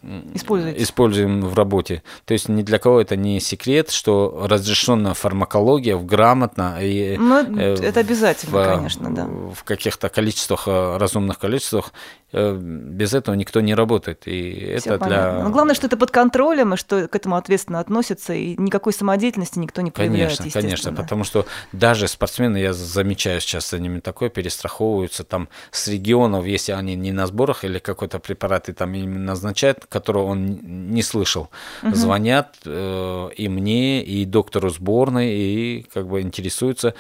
э, 0.03 0.33
используем 0.77 1.43
в 1.43 1.55
работе. 1.55 2.03
То 2.25 2.35
есть 2.35 2.49
ни 2.49 2.63
для 2.63 2.79
кого 2.79 3.01
это 3.01 3.15
не 3.17 3.39
секрет, 3.41 3.91
что 3.91 4.47
разрешена 4.49 5.15
фармакология 5.15 5.97
в 5.97 6.05
грамотно 6.05 6.79
и 6.81 7.17
ну, 7.17 7.59
э, 7.59 7.77
это 7.81 8.01
обязательно, 8.01 8.59
в, 8.59 8.75
конечно, 8.75 9.15
да. 9.15 9.25
В 9.25 9.63
каких-то 9.63 10.09
количествах, 10.09 10.67
разумных 10.67 11.39
количествах 11.39 11.93
без 12.33 13.13
этого 13.13 13.35
никто 13.35 13.61
не 13.61 13.75
работает. 13.75 14.23
И 14.27 14.77
Всё 14.79 14.95
это 14.95 14.99
понятно. 14.99 15.33
для... 15.33 15.45
Но 15.45 15.51
главное, 15.51 15.75
что 15.75 15.87
это 15.87 15.97
под 15.97 16.11
контролем, 16.11 16.75
и 16.75 16.77
что 16.77 17.07
к 17.07 17.15
этому 17.15 17.37
ответственно 17.37 17.79
относятся, 17.79 18.33
и 18.33 18.57
никакой 18.57 18.93
самодеятельности 18.93 19.59
никто 19.59 19.83
не 19.83 19.91
проявляет, 19.91 20.39
Конечно, 20.39 20.61
конечно, 20.61 20.93
потому 20.93 21.25
что 21.25 21.47
даже 21.73 22.09
спортсмены, 22.09 22.57
я 22.57 22.73
замечаю 22.73 23.41
сейчас 23.41 23.71
за 23.71 23.79
ними 23.79 24.01
такое, 24.01 24.31
перестраховываются 24.31 25.25
там 25.25 25.49
с 25.71 25.89
регионов, 25.89 26.47
если 26.47 26.73
они 26.73 26.95
не 26.95 27.13
на 27.13 27.27
сборах 27.27 27.65
или 27.65 27.79
какой-то 27.79 28.19
препарат 28.19 28.69
и 28.69 28.73
там 28.73 28.95
им 28.95 29.25
назначают, 29.25 29.87
которого 29.87 30.25
он 30.25 30.47
не 30.91 31.03
слышал, 31.03 31.51
угу. 31.83 31.95
звонят 31.95 32.57
э, 32.65 33.29
и 33.37 33.49
мне, 33.49 34.03
и 34.03 34.25
доктору 34.25 34.71
сборной, 34.71 35.35
и 35.35 35.87
как 35.93 36.09
бы 36.09 36.23
интересуются, 36.23 36.95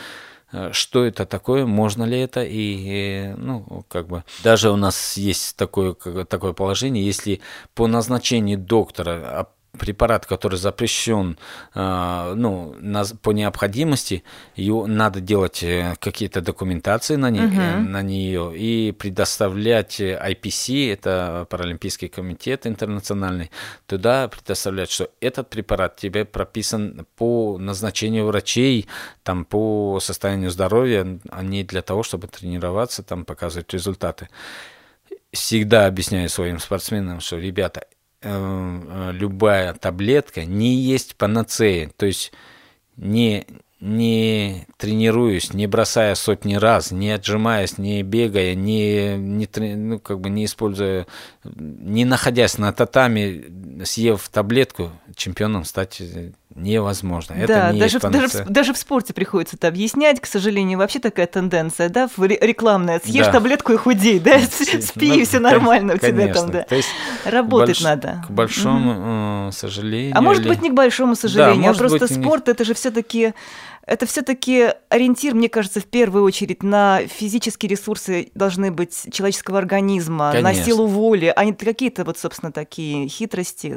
что 0.72 1.04
это 1.04 1.26
такое, 1.26 1.66
можно 1.66 2.04
ли 2.04 2.18
это, 2.18 2.42
и, 2.44 3.34
ну, 3.36 3.84
как 3.88 4.06
бы, 4.06 4.24
даже 4.44 4.70
у 4.70 4.76
нас 4.76 5.16
есть 5.16 5.56
такое, 5.56 5.94
такое 5.94 6.52
положение, 6.52 7.04
если 7.04 7.40
по 7.74 7.86
назначению 7.86 8.58
доктора 8.58 9.48
препарат, 9.78 10.26
который 10.26 10.58
запрещен 10.58 11.38
а, 11.74 12.34
ну, 12.34 12.76
по 13.22 13.30
необходимости, 13.30 14.22
ее 14.54 14.84
надо 14.86 15.20
делать 15.20 15.62
э, 15.62 15.94
какие-то 15.98 16.42
документации 16.42 17.16
на, 17.16 17.30
не, 17.30 17.40
угу. 17.40 17.88
на 17.88 18.02
нее 18.02 18.52
и 18.54 18.92
предоставлять 18.92 19.98
IPC, 19.98 20.92
это 20.92 21.46
Паралимпийский 21.48 22.08
комитет 22.08 22.66
интернациональный, 22.66 23.50
туда 23.86 24.28
предоставлять, 24.28 24.90
что 24.90 25.08
этот 25.20 25.48
препарат 25.48 25.96
тебе 25.96 26.26
прописан 26.26 27.06
по 27.16 27.56
назначению 27.58 28.26
врачей, 28.26 28.86
там, 29.22 29.46
по 29.46 30.00
состоянию 30.00 30.50
здоровья, 30.50 31.18
а 31.30 31.42
не 31.42 31.64
для 31.64 31.80
того, 31.80 32.02
чтобы 32.02 32.28
тренироваться, 32.28 33.02
там, 33.02 33.24
показывать 33.24 33.72
результаты 33.72 34.28
всегда 35.32 35.86
объясняю 35.86 36.28
своим 36.28 36.58
спортсменам, 36.58 37.20
что, 37.20 37.38
ребята, 37.38 37.84
Э, 37.84 37.84
э, 37.84 37.91
любая 38.22 39.74
таблетка 39.74 40.44
не 40.44 40.74
есть 40.74 41.16
панацея. 41.16 41.90
То 41.96 42.06
есть 42.06 42.32
не, 42.96 43.46
не 43.80 44.66
тренируясь, 44.76 45.52
не 45.52 45.66
бросая 45.66 46.14
сотни 46.14 46.54
раз, 46.54 46.92
не 46.92 47.10
отжимаясь, 47.10 47.78
не 47.78 48.02
бегая, 48.02 48.54
не, 48.54 49.16
не, 49.16 49.48
ну, 49.74 49.98
как 49.98 50.20
бы 50.20 50.30
не 50.30 50.44
используя, 50.44 51.06
не 51.44 52.04
находясь 52.04 52.58
на 52.58 52.72
татами, 52.72 53.84
съев 53.84 54.28
таблетку, 54.28 54.92
чемпионом 55.16 55.64
стать 55.64 56.00
невозможно. 56.54 57.34
Да, 57.34 57.70
это 57.70 57.72
не 57.72 57.80
даже, 57.80 57.98
даже, 57.98 58.44
даже 58.44 58.74
в 58.74 58.78
спорте 58.78 59.12
приходится 59.12 59.56
это 59.56 59.68
объяснять. 59.68 60.20
К 60.20 60.26
сожалению, 60.26 60.78
вообще 60.78 60.98
такая 60.98 61.26
тенденция, 61.26 61.88
да, 61.88 62.08
рекламная. 62.18 63.00
Съешь 63.04 63.26
да. 63.26 63.32
таблетку 63.32 63.72
и 63.72 63.76
худей, 63.76 64.18
да, 64.20 64.38
спи, 64.80 65.08
ну, 65.08 65.14
и 65.14 65.24
все 65.24 65.38
нормально 65.38 65.98
конечно, 65.98 66.22
у 66.22 66.24
тебя 66.24 66.34
там, 66.34 66.50
да. 66.50 66.62
То 66.62 66.76
есть 66.76 66.88
Работать 67.24 67.80
больш... 67.80 67.80
надо. 67.82 68.24
К 68.26 68.30
большому 68.30 69.46
угу. 69.46 69.52
сожалению. 69.52 70.16
А 70.16 70.20
может 70.20 70.46
быть, 70.46 70.62
не 70.62 70.70
к 70.70 70.74
большому 70.74 71.14
сожалению, 71.16 71.64
да, 71.64 71.70
а 71.70 71.74
просто 71.74 72.06
быть, 72.06 72.12
спорт 72.12 72.48
это 72.48 72.64
же 72.64 72.74
все-таки 72.74 73.34
это 73.84 74.06
все-таки 74.06 74.70
ориентир, 74.90 75.34
мне 75.34 75.48
кажется, 75.48 75.80
в 75.80 75.86
первую 75.86 76.22
очередь 76.24 76.62
на 76.62 77.00
физические 77.08 77.70
ресурсы 77.70 78.30
должны 78.34 78.70
быть 78.70 79.08
человеческого 79.10 79.58
организма, 79.58 80.30
Конечно. 80.32 80.58
на 80.58 80.64
силу 80.64 80.86
воли, 80.86 81.32
а 81.34 81.44
не 81.44 81.52
какие-то 81.52 82.04
вот, 82.04 82.16
собственно, 82.16 82.52
такие 82.52 83.08
хитрости, 83.08 83.76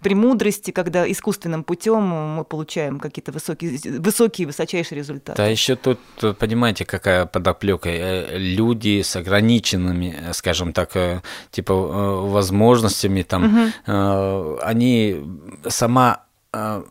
премудрости, 0.00 0.72
когда 0.72 1.10
искусственным 1.10 1.62
путем 1.62 2.02
мы 2.02 2.44
получаем 2.44 2.98
какие-то 2.98 3.30
высокие, 3.30 3.78
высокие, 4.00 4.46
высочайшие 4.46 4.98
результаты. 4.98 5.36
Да, 5.36 5.46
еще 5.46 5.76
тут, 5.76 6.00
понимаете, 6.38 6.84
какая 6.84 7.26
подоплека. 7.26 7.88
Э, 7.88 8.36
люди 8.38 9.02
с 9.02 9.14
ограниченными, 9.14 10.16
э, 10.20 10.32
скажем 10.32 10.72
так, 10.72 10.96
э, 10.96 11.22
типа 11.52 11.74
возможностями, 11.74 13.22
там, 13.22 13.72
угу. 13.86 14.58
они 14.62 15.22
сама 15.68 16.24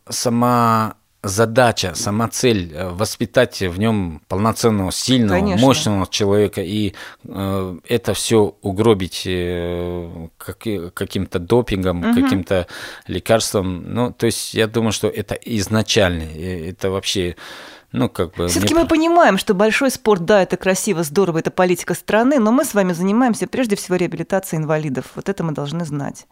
сама 0.07 0.95
задача, 1.23 1.93
сама 1.95 2.27
цель 2.27 2.71
э, 2.73 2.89
воспитать 2.89 3.61
в 3.61 3.79
нем 3.79 4.21
полноценного, 4.27 4.91
сильного, 4.91 5.39
Конечно. 5.39 5.65
мощного 5.65 6.07
человека 6.07 6.61
и 6.61 6.93
э, 7.23 7.77
это 7.87 8.13
все 8.13 8.55
угробить 8.61 9.23
э, 9.25 10.27
как, 10.37 10.63
каким-то 10.93 11.39
допингом, 11.39 12.03
угу. 12.03 12.21
каким-то 12.21 12.67
лекарством. 13.07 13.93
Ну, 13.93 14.13
то 14.13 14.25
есть 14.25 14.53
я 14.53 14.67
думаю, 14.67 14.91
что 14.91 15.07
это 15.07 15.35
изначально, 15.35 16.23
это 16.23 16.89
вообще 16.89 17.35
ну, 17.93 18.09
как 18.09 18.35
бы... 18.35 18.47
Все-таки 18.47 18.73
не... 18.73 18.81
мы 18.81 18.87
понимаем, 18.87 19.37
что 19.37 19.53
большой 19.53 19.91
спорт, 19.91 20.25
да, 20.25 20.43
это 20.43 20.57
красиво, 20.57 21.03
здорово, 21.03 21.39
это 21.39 21.51
политика 21.51 21.93
страны, 21.93 22.37
но 22.37 22.51
мы 22.51 22.65
с 22.65 22.73
вами 22.73 22.91
занимаемся 22.91 23.47
прежде 23.47 23.75
всего 23.75 23.95
реабилитацией 23.95 24.61
инвалидов. 24.61 25.05
Вот 25.15 25.29
это 25.29 25.43
мы 25.43 25.53
должны 25.53 25.85
знать. 25.85 26.27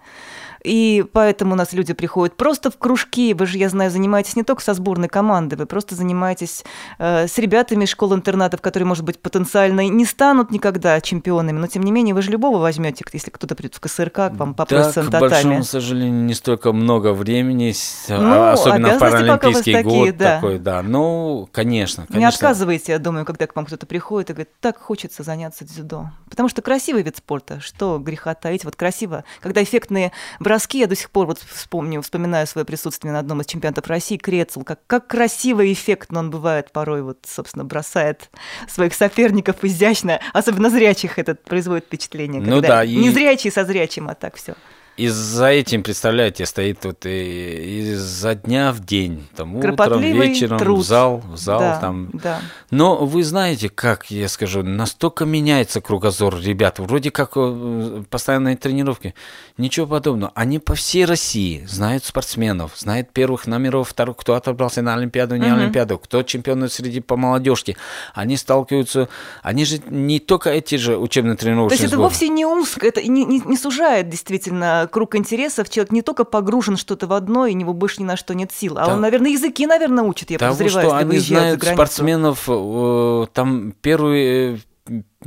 И 0.65 1.05
поэтому 1.13 1.53
у 1.53 1.55
нас 1.55 1.73
люди 1.73 1.93
приходят 1.93 2.35
просто 2.35 2.71
в 2.71 2.77
кружки. 2.77 3.33
Вы 3.33 3.45
же, 3.45 3.57
я 3.57 3.69
знаю, 3.69 3.91
занимаетесь 3.91 4.35
не 4.35 4.43
только 4.43 4.63
со 4.63 4.73
сборной 4.73 5.07
команды, 5.07 5.55
вы 5.55 5.65
просто 5.65 5.95
занимаетесь 5.95 6.63
э, 6.97 7.27
с 7.27 7.37
ребятами 7.37 7.83
из 7.83 7.89
школ-интернатов, 7.89 8.61
которые, 8.61 8.87
может 8.87 9.03
быть, 9.03 9.19
потенциально 9.19 9.87
не 9.87 10.05
станут 10.05 10.51
никогда 10.51 10.99
чемпионами, 11.01 11.59
но 11.59 11.67
тем 11.67 11.83
не 11.83 11.91
менее 11.91 12.15
вы 12.15 12.21
же 12.21 12.31
любого 12.31 12.57
возьмете, 12.57 13.05
если 13.13 13.29
кто-то 13.29 13.55
придет 13.55 13.75
в 13.75 13.79
КСРК 13.79 14.15
к 14.15 14.31
вам 14.35 14.53
попросится 14.53 15.03
да, 15.03 15.17
к 15.17 15.21
большому 15.21 15.63
сожалению, 15.63 16.23
не 16.23 16.33
столько 16.33 16.71
много 16.71 17.13
времени, 17.13 17.73
ну, 18.07 18.49
особенно 18.49 18.95
в 18.95 18.99
паралимпийский 18.99 19.81
год 19.81 19.93
такие, 19.93 20.11
да. 20.13 20.35
такой, 20.35 20.57
да. 20.59 20.81
Ну, 20.81 21.49
конечно, 21.51 22.05
конечно. 22.07 22.19
Не 22.19 22.25
отказывайте, 22.25 22.93
я 22.93 22.99
думаю, 22.99 23.25
когда 23.25 23.47
к 23.47 23.55
вам 23.55 23.65
кто-то 23.65 23.85
приходит 23.85 24.29
и 24.29 24.33
говорит, 24.33 24.49
так 24.59 24.79
хочется 24.79 25.23
заняться 25.23 25.65
дзюдо. 25.65 26.11
Потому 26.29 26.49
что 26.49 26.61
красивый 26.61 27.03
вид 27.03 27.17
спорта, 27.17 27.59
что 27.59 27.99
греха 27.99 28.33
таить, 28.33 28.65
вот 28.65 28.75
красиво, 28.75 29.23
когда 29.41 29.61
эффектные 29.61 30.11
браслеты 30.39 30.54
броски 30.55 30.79
я 30.79 30.87
до 30.87 30.95
сих 30.95 31.09
пор 31.09 31.27
вот 31.27 31.39
вспомню, 31.39 32.01
вспоминаю 32.01 32.47
свое 32.47 32.63
присутствие 32.63 33.11
на 33.11 33.19
одном 33.19 33.41
из 33.41 33.45
чемпионатов 33.45 33.87
России, 33.87 34.15
Крецл, 34.15 34.61
как, 34.61 34.79
как 34.87 35.07
красиво 35.07 35.59
и 35.59 35.73
эффектно 35.73 36.19
он 36.19 36.29
бывает 36.29 36.71
порой, 36.71 37.01
вот, 37.01 37.17
собственно, 37.27 37.65
бросает 37.65 38.29
своих 38.69 38.93
соперников 38.93 39.57
изящно, 39.63 40.21
особенно 40.31 40.69
зрячих 40.69 41.19
этот 41.19 41.43
производит 41.43 41.85
впечатление. 41.85 42.41
Ну 42.41 42.61
да. 42.61 42.85
И... 42.85 42.95
Не 42.95 43.09
зрячий 43.09 43.51
со 43.51 43.65
зрячим, 43.65 44.07
а 44.07 44.15
так 44.15 44.35
все. 44.37 44.55
И 44.97 45.09
за 45.09 45.47
этим, 45.47 45.83
представляете, 45.83 46.45
стоит 46.45 46.85
вот 46.85 47.05
и, 47.05 47.91
изо 47.91 48.33
дня 48.33 48.71
в 48.71 48.79
день, 48.79 49.27
там 49.35 49.55
утром, 49.57 49.99
вечером, 49.99 50.57
труд. 50.57 50.79
в 50.79 50.83
зал, 50.87 51.21
в 51.25 51.37
зал 51.37 51.59
да, 51.59 51.79
там. 51.81 52.09
Да. 52.13 52.39
Но 52.71 53.05
вы 53.05 53.25
знаете, 53.25 53.67
как 53.67 54.09
я 54.09 54.29
скажу, 54.29 54.63
настолько 54.63 55.25
меняется 55.25 55.81
кругозор 55.81 56.39
ребят, 56.39 56.79
вроде 56.79 57.11
как 57.11 57.31
э, 57.35 58.03
постоянные 58.09 58.55
тренировки, 58.55 59.15
ничего 59.57 59.85
подобного. 59.85 60.31
Они 60.33 60.59
по 60.59 60.75
всей 60.75 61.03
России 61.03 61.65
знают 61.67 62.05
спортсменов, 62.05 62.71
знают 62.77 63.11
первых 63.11 63.47
номеров, 63.47 63.89
вторых, 63.89 64.15
кто 64.15 64.35
отобрался 64.35 64.81
на 64.81 64.95
Олимпиаду, 64.95 65.35
не 65.35 65.47
угу. 65.47 65.55
Олимпиаду, 65.55 65.97
кто 65.97 66.23
чемпион 66.23 66.69
среди 66.69 67.01
по 67.01 67.17
молодежке. 67.17 67.75
Они 68.13 68.37
сталкиваются, 68.37 69.09
они 69.43 69.65
же 69.65 69.81
не 69.89 70.19
только 70.19 70.51
эти 70.51 70.75
же 70.75 70.97
учебные 70.97 71.35
тренировки. 71.35 71.75
То 71.75 71.81
есть 71.81 71.93
это 71.93 72.01
вовсе 72.01 72.29
не 72.29 72.45
узко, 72.45 72.87
это 72.87 73.03
не, 73.03 73.25
не, 73.25 73.41
не 73.41 73.57
сужает 73.57 74.07
действительно 74.07 74.84
круг 74.87 75.15
интересов, 75.15 75.69
человек 75.69 75.91
не 75.91 76.01
только 76.01 76.23
погружен 76.23 76.77
что-то 76.77 77.07
в 77.07 77.13
одно, 77.13 77.45
и 77.45 77.53
у 77.53 77.57
него 77.57 77.73
больше 77.73 78.01
ни 78.01 78.05
на 78.05 78.17
что 78.17 78.33
нет 78.33 78.51
сил, 78.51 78.77
а 78.77 78.85
да. 78.85 78.93
он, 78.93 79.01
наверное, 79.01 79.31
языки, 79.31 79.65
наверное, 79.67 80.03
учит, 80.03 80.31
я 80.31 80.37
Того, 80.37 80.53
подозреваю, 80.53 80.87
что 80.87 80.97
они 80.97 81.17
знают 81.19 81.63
спортсменов, 81.63 82.45
э, 82.47 83.25
там 83.33 83.73
первые 83.81 84.59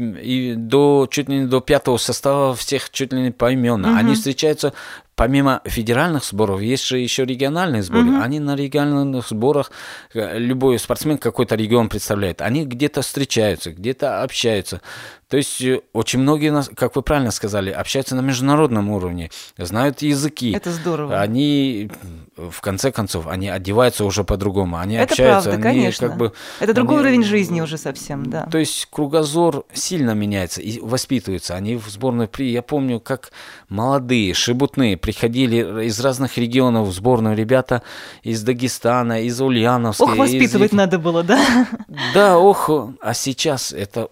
и 0.01 0.55
до 0.57 1.09
чуть 1.11 1.29
ли 1.29 1.41
не 1.41 1.47
до 1.47 1.61
пятого 1.61 1.97
состава 1.97 2.55
всех 2.55 2.91
чуть 2.91 3.13
ли 3.13 3.21
не 3.21 3.31
поименно. 3.33 3.91
Угу. 3.91 3.99
Они 3.99 4.15
встречаются 4.15 4.73
помимо 5.17 5.63
федеральных 5.65 6.25
сборов, 6.25 6.61
есть 6.61 6.87
же 6.87 6.99
еще 6.99 7.25
региональные 7.25 7.83
сборы. 7.83 8.13
Угу. 8.13 8.23
Они 8.23 8.39
на 8.39 8.55
региональных 8.55 9.27
сборах, 9.29 9.73
э, 10.15 10.39
любой 10.39 10.79
спортсмен 10.79 11.19
какой-то 11.19 11.57
регион 11.57 11.89
представляет, 11.89 12.41
они 12.41 12.65
где-то 12.65 13.03
встречаются, 13.03 13.73
где-то 13.73 14.23
общаются. 14.23 14.81
То 15.29 15.37
есть 15.37 15.61
э, 15.61 15.83
очень 15.93 16.21
многие, 16.21 16.63
как 16.75 16.97
вы 16.97 17.03
правильно 17.03 17.31
сказали, 17.31 17.71
общаются 17.71 18.17
на 18.17 18.21
международном 18.21 18.91
уровне, 18.91 19.31
знают 19.59 20.01
языки. 20.01 20.53
Это 20.53 20.73
здорово. 20.73 21.21
Они, 21.21 21.91
в 22.37 22.61
конце 22.63 22.91
концов, 22.93 23.27
они 23.27 23.49
одеваются 23.49 24.07
уже 24.07 24.25
по-другому, 24.25 24.79
они 24.79 24.95
Это 24.95 25.05
общаются. 25.05 25.51
Правда, 25.51 25.69
они 25.69 25.81
конечно. 25.81 26.09
Как 26.09 26.17
бы, 26.17 26.33
Это 26.61 26.73
другой 26.73 27.01
они, 27.01 27.09
уровень 27.09 27.25
жизни 27.25 27.61
уже 27.61 27.77
совсем, 27.77 28.31
да. 28.31 28.47
То 28.51 28.57
есть 28.57 28.89
кругозор 28.91 29.65
сильно 29.75 30.13
меняется 30.13 30.63
и 30.63 30.81
воспитывается. 30.81 31.55
Они 31.55 31.77
в 31.77 31.89
сборной 31.89 32.27
при, 32.27 32.51
я 32.51 32.63
помню, 32.63 32.99
как 32.99 33.31
молодые, 33.69 34.33
шебутные 34.33 34.97
приходили 34.97 35.85
из 35.85 36.01
разных 36.01 36.39
регионов 36.39 36.89
в 36.89 36.93
сборную 36.93 37.37
ребята 37.37 37.83
из 38.23 38.43
Дагестана, 38.43 39.23
из 39.23 39.39
Ульяновска. 39.41 40.05
Ох, 40.05 40.17
воспитывать 40.17 40.73
из... 40.73 40.77
надо 40.77 40.99
было, 40.99 41.23
да? 41.23 41.67
Да, 42.15 42.39
ох, 42.39 42.71
а 43.01 43.15
сейчас 43.15 43.73
это 43.73 44.09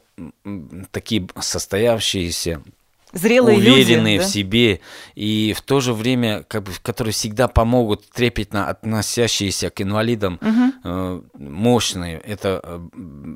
такие 0.91 1.29
состоявшиеся 1.39 2.63
зрелые 3.17 3.59
уверенные 3.59 4.17
люди, 4.17 4.27
в 4.27 4.31
себе 4.31 4.81
и 5.15 5.55
в 5.57 5.63
то 5.63 5.81
же 5.81 5.93
время, 5.93 6.45
как 6.49 6.65
бы, 6.65 6.73
которые 6.83 7.13
всегда 7.13 7.49
помогут 7.49 8.05
трепетно 8.11 8.69
относящиеся 8.69 9.71
к 9.71 9.81
инвалидам, 9.81 10.39
угу. 10.41 10.73
э, 10.85 11.21
мощные, 11.39 12.19
это 12.19 12.61
э, 12.63 12.81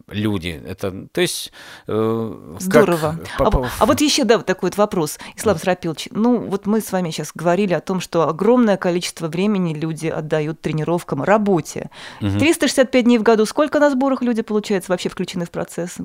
люди, 0.09 0.61
это, 0.67 1.07
то 1.13 1.21
есть... 1.21 1.53
Э, 1.87 2.57
Здорово. 2.59 3.19
Как, 3.39 3.55
а, 3.55 3.71
а 3.79 3.87
вот 3.87 4.01
еще, 4.01 4.25
да, 4.25 4.39
вот 4.39 4.47
такой 4.47 4.71
вот 4.71 4.77
вопрос, 4.77 5.19
Ислам 5.37 5.59
Срапилович, 5.59 6.09
ну 6.11 6.39
вот 6.39 6.67
мы 6.67 6.81
с 6.81 6.93
вами 6.93 7.11
сейчас 7.11 7.31
говорили 7.35 7.73
о 7.73 7.81
том, 7.81 8.01
что 8.01 8.29
огромное 8.29 8.77
количество 8.77 9.29
времени 9.29 9.75
люди 9.75 10.09
отдают 10.09 10.61
тренировкам, 10.61 11.23
работе. 11.23 11.91
Угу. 12.21 12.39
365 12.39 13.05
дней 13.05 13.19
в 13.19 13.23
году, 13.23 13.47
сколько 13.47 13.79
на 13.79 13.91
сборах 13.91 14.23
люди, 14.23 14.43
получается, 14.43 14.91
вообще 14.91 15.09
включены 15.09 15.47
в 15.47 15.51
процесс? 15.51 15.97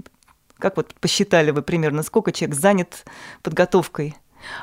Как 0.58 0.78
вот 0.78 0.94
посчитали 0.96 1.52
вы 1.52 1.62
примерно, 1.62 2.04
сколько 2.04 2.32
человек 2.32 2.56
занят 2.58 3.06
подготовкой? 3.42 4.16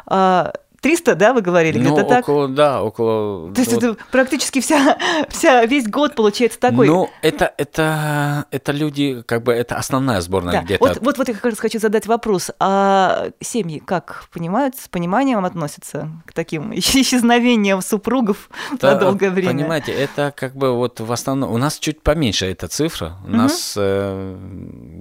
А, 0.07 0.53
300, 0.83 1.15
да, 1.15 1.33
вы 1.33 1.43
говорили, 1.43 1.79
ну, 1.79 1.93
где-то 1.93 2.09
так? 2.09 2.29
около, 2.29 2.49
да, 2.49 2.83
около... 2.83 3.55
То 3.55 3.61
есть 3.61 3.73
вот. 3.73 3.85
это 3.85 3.97
практически 4.11 4.61
вся, 4.61 4.99
вся, 5.29 5.65
весь 5.65 5.87
год 5.87 6.17
получается 6.17 6.59
такой. 6.59 6.89
Ну, 6.89 7.09
это, 7.23 7.55
это, 7.57 8.47
это 8.51 8.73
люди, 8.73 9.23
как 9.25 9.45
бы, 9.45 9.53
это 9.53 9.77
основная 9.77 10.21
сборная 10.21 10.55
да. 10.55 10.63
где-то. 10.63 10.85
Вот, 10.85 10.99
вот, 11.01 11.19
вот 11.19 11.29
я 11.29 11.35
как 11.35 11.45
раз 11.45 11.61
хочу 11.61 11.79
задать 11.79 12.09
вопрос. 12.09 12.51
А 12.59 13.31
семьи 13.39 13.79
как 13.79 14.25
понимают, 14.33 14.75
с 14.75 14.89
пониманием 14.89 15.45
относятся 15.45 16.11
к 16.27 16.33
таким 16.33 16.75
исчезновениям 16.77 17.81
супругов 17.81 18.51
да, 18.81 18.95
на 18.95 18.99
долгое 18.99 19.31
время? 19.31 19.53
Понимаете, 19.53 19.93
это 19.93 20.35
как 20.37 20.57
бы 20.57 20.73
вот 20.73 20.99
в 20.99 21.13
основном... 21.13 21.53
У 21.53 21.59
нас 21.59 21.79
чуть 21.79 22.03
поменьше 22.03 22.47
эта 22.47 22.67
цифра. 22.67 23.19
У 23.23 23.29
угу. 23.29 23.37
нас 23.37 23.75
э, 23.77 24.37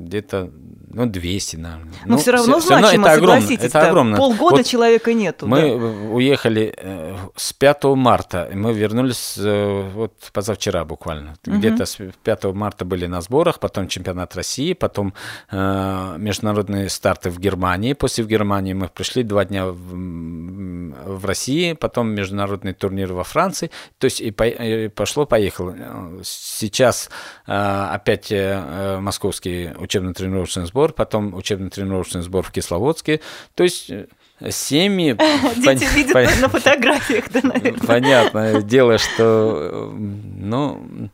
где-то 0.05 0.51
ну, 0.93 1.05
200, 1.05 1.55
наверное. 1.55 1.93
Но 2.05 2.13
ну, 2.13 2.17
все 2.17 2.31
равно 2.31 2.59
все, 2.59 2.67
значимо, 2.67 3.07
это 3.07 3.17
огромно, 3.17 3.53
это 3.53 3.87
огромно. 3.87 4.17
Полгода 4.17 4.57
вот 4.57 4.65
человека 4.65 5.13
нету. 5.13 5.47
Мы 5.47 5.61
да. 5.61 5.75
уехали 6.13 6.73
э, 6.75 7.15
с 7.35 7.53
5 7.53 7.83
марта, 7.95 8.49
мы 8.53 8.73
вернулись 8.73 9.35
э, 9.37 9.89
вот 9.93 10.13
позавчера 10.33 10.83
буквально. 10.85 11.35
Угу. 11.47 11.57
Где-то 11.57 11.85
с 11.85 11.97
5 12.23 12.43
марта 12.53 12.85
были 12.85 13.05
на 13.05 13.21
сборах, 13.21 13.59
потом 13.59 13.87
чемпионат 13.87 14.35
России, 14.35 14.73
потом 14.73 15.13
э, 15.51 16.15
международные 16.17 16.89
старты 16.89 17.29
в 17.29 17.39
Германии. 17.39 17.93
После 17.93 18.23
в 18.23 18.27
Германии 18.27 18.73
мы 18.73 18.87
пришли 18.87 19.23
два 19.23 19.45
дня 19.45 19.67
в, 19.67 19.75
в 19.75 21.25
России, 21.25 21.73
потом 21.73 22.09
международный 22.09 22.73
турнир 22.73 23.13
во 23.13 23.23
Франции. 23.23 23.71
То 23.97 24.05
есть 24.05 24.21
и, 24.21 24.31
по, 24.31 24.43
и 24.43 24.89
пошло-поехало. 24.89 25.75
Сейчас 26.23 27.09
э, 27.47 27.53
опять 27.53 28.31
э, 28.31 28.99
московский 28.99 29.71
учебно-тренировочный 29.77 30.65
сбор 30.65 30.80
сбор, 30.81 30.93
потом 30.93 31.35
учебно-тренировочный 31.35 32.21
сбор 32.21 32.43
в 32.43 32.51
Кисловодске. 32.51 33.21
То 33.55 33.63
есть 33.63 33.89
э, 33.89 34.07
семьи... 34.49 35.15
Дети 35.57 35.85
видят 35.95 36.41
на 36.41 36.49
фотографиях, 36.49 37.25
да, 37.29 37.41
наверное. 37.43 37.87
Понятное 37.87 38.61
дело, 38.61 38.97
что, 38.97 39.93
ну... 39.93 41.09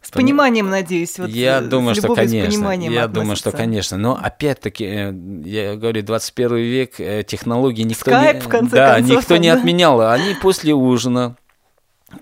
С 0.00 0.10
пониманием, 0.10 0.70
надеюсь, 0.70 1.18
вот 1.18 1.28
Я 1.28 1.60
думаю, 1.60 1.94
что, 1.94 2.14
конечно. 2.14 2.70
Я 2.70 3.04
относится. 3.04 3.08
думаю, 3.08 3.36
что, 3.36 3.52
конечно. 3.52 3.96
Но 3.98 4.18
опять-таки, 4.22 4.84
э, 4.84 5.12
я 5.44 5.76
говорю, 5.76 6.02
21 6.02 6.56
век, 6.56 7.00
э, 7.00 7.24
технологии 7.26 7.82
никто 7.82 8.10
Skype, 8.10 8.34
не... 8.34 8.68
да, 8.70 8.94
концов, 8.94 9.16
никто 9.16 9.36
не 9.36 9.48
отменял. 9.48 10.00
Они 10.00 10.34
после 10.34 10.72
ужина 10.72 11.36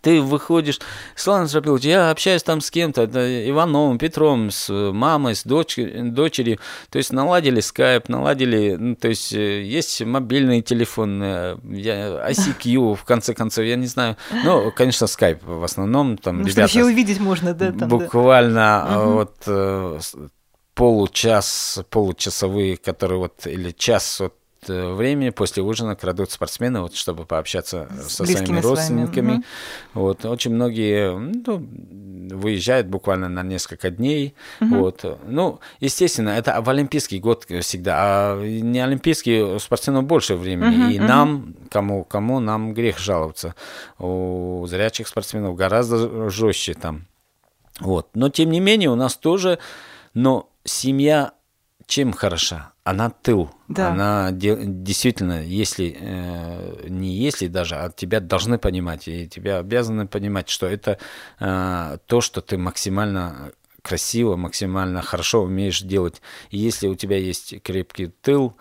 ты 0.00 0.20
выходишь, 0.20 0.80
Слава 1.14 1.46
Срапилович, 1.46 1.84
я 1.84 2.10
общаюсь 2.10 2.42
там 2.42 2.60
с 2.60 2.70
кем-то, 2.70 3.04
Ивановым, 3.04 3.98
Петром, 3.98 4.50
с 4.50 4.68
мамой, 4.72 5.36
с 5.36 5.44
дочь, 5.44 5.78
дочерью, 5.78 6.58
то 6.90 6.98
есть 6.98 7.12
наладили 7.12 7.60
скайп, 7.60 8.08
наладили, 8.08 8.76
ну, 8.76 8.96
то 8.96 9.08
есть 9.08 9.32
э, 9.32 9.62
есть 9.62 10.02
мобильный 10.02 10.62
телефон, 10.62 11.22
э, 11.22 11.56
я, 11.70 12.30
ICQ, 12.30 12.96
в 12.96 13.04
конце 13.04 13.32
концов, 13.32 13.64
я 13.64 13.76
не 13.76 13.86
знаю, 13.86 14.16
ну, 14.44 14.72
конечно, 14.72 15.06
скайп 15.06 15.44
в 15.44 15.62
основном, 15.62 16.18
там 16.18 16.42
ну, 16.42 16.48
ребята... 16.48 16.68
Что 16.68 16.84
увидеть 16.84 17.20
можно, 17.20 17.54
да? 17.54 17.70
Там, 17.70 17.88
буквально 17.88 18.86
да. 18.88 19.04
вот 19.04 19.36
э, 19.46 20.00
получас, 20.74 21.78
получасовые, 21.90 22.76
которые 22.76 23.18
вот, 23.18 23.46
или 23.46 23.70
час 23.70 24.18
вот 24.18 24.34
Э, 24.34 24.45
времени 24.68 25.30
после 25.30 25.62
ужина 25.62 25.96
крадут 25.96 26.30
спортсмены, 26.30 26.80
вот, 26.80 26.94
чтобы 26.94 27.24
пообщаться 27.24 27.88
с 28.00 28.12
со 28.12 28.26
своими 28.26 28.60
родственниками. 28.60 29.32
Угу. 29.32 29.44
Вот, 29.94 30.24
очень 30.24 30.54
многие 30.54 31.16
ну, 31.16 31.66
выезжают 32.36 32.86
буквально 32.86 33.28
на 33.28 33.42
несколько 33.42 33.90
дней. 33.90 34.34
Угу. 34.60 34.74
Вот. 34.76 35.20
Ну, 35.26 35.60
естественно, 35.80 36.30
это 36.30 36.60
в 36.60 36.68
Олимпийский 36.68 37.18
год 37.18 37.46
всегда, 37.60 37.94
а 37.98 38.40
не 38.42 38.80
Олимпийский 38.80 39.58
спортсменов 39.58 40.04
больше 40.04 40.36
времени. 40.36 40.84
Угу, 40.84 40.92
и 40.92 40.98
угу. 40.98 41.06
нам, 41.06 41.54
кому, 41.70 42.04
кому 42.04 42.40
нам 42.40 42.74
грех 42.74 42.98
жаловаться. 42.98 43.54
У 43.98 44.64
зрячих 44.68 45.08
спортсменов 45.08 45.56
гораздо 45.56 46.30
жестче 46.30 46.74
там. 46.74 47.06
Вот. 47.80 48.08
Но 48.14 48.28
тем 48.30 48.50
не 48.50 48.60
менее 48.60 48.90
у 48.90 48.96
нас 48.96 49.16
тоже, 49.16 49.58
но 50.14 50.48
семья 50.64 51.32
чем 51.86 52.12
хороша? 52.12 52.72
Она 52.86 53.10
тыл. 53.10 53.50
Да. 53.66 53.88
Она 53.90 54.30
действительно, 54.30 55.42
если 55.42 55.96
э, 55.98 56.86
не 56.88 57.16
если 57.16 57.48
даже, 57.48 57.74
а 57.74 57.90
тебя 57.90 58.20
должны 58.20 58.58
понимать, 58.58 59.08
и 59.08 59.26
тебя 59.26 59.58
обязаны 59.58 60.06
понимать, 60.06 60.48
что 60.48 60.68
это 60.68 60.96
э, 61.40 61.98
то, 62.06 62.20
что 62.20 62.40
ты 62.42 62.56
максимально 62.56 63.50
красиво, 63.82 64.36
максимально 64.36 65.02
хорошо 65.02 65.42
умеешь 65.42 65.80
делать. 65.80 66.22
И 66.50 66.58
если 66.58 66.86
у 66.86 66.94
тебя 66.94 67.16
есть 67.16 67.60
крепкий 67.64 68.06
тыл, 68.06 68.56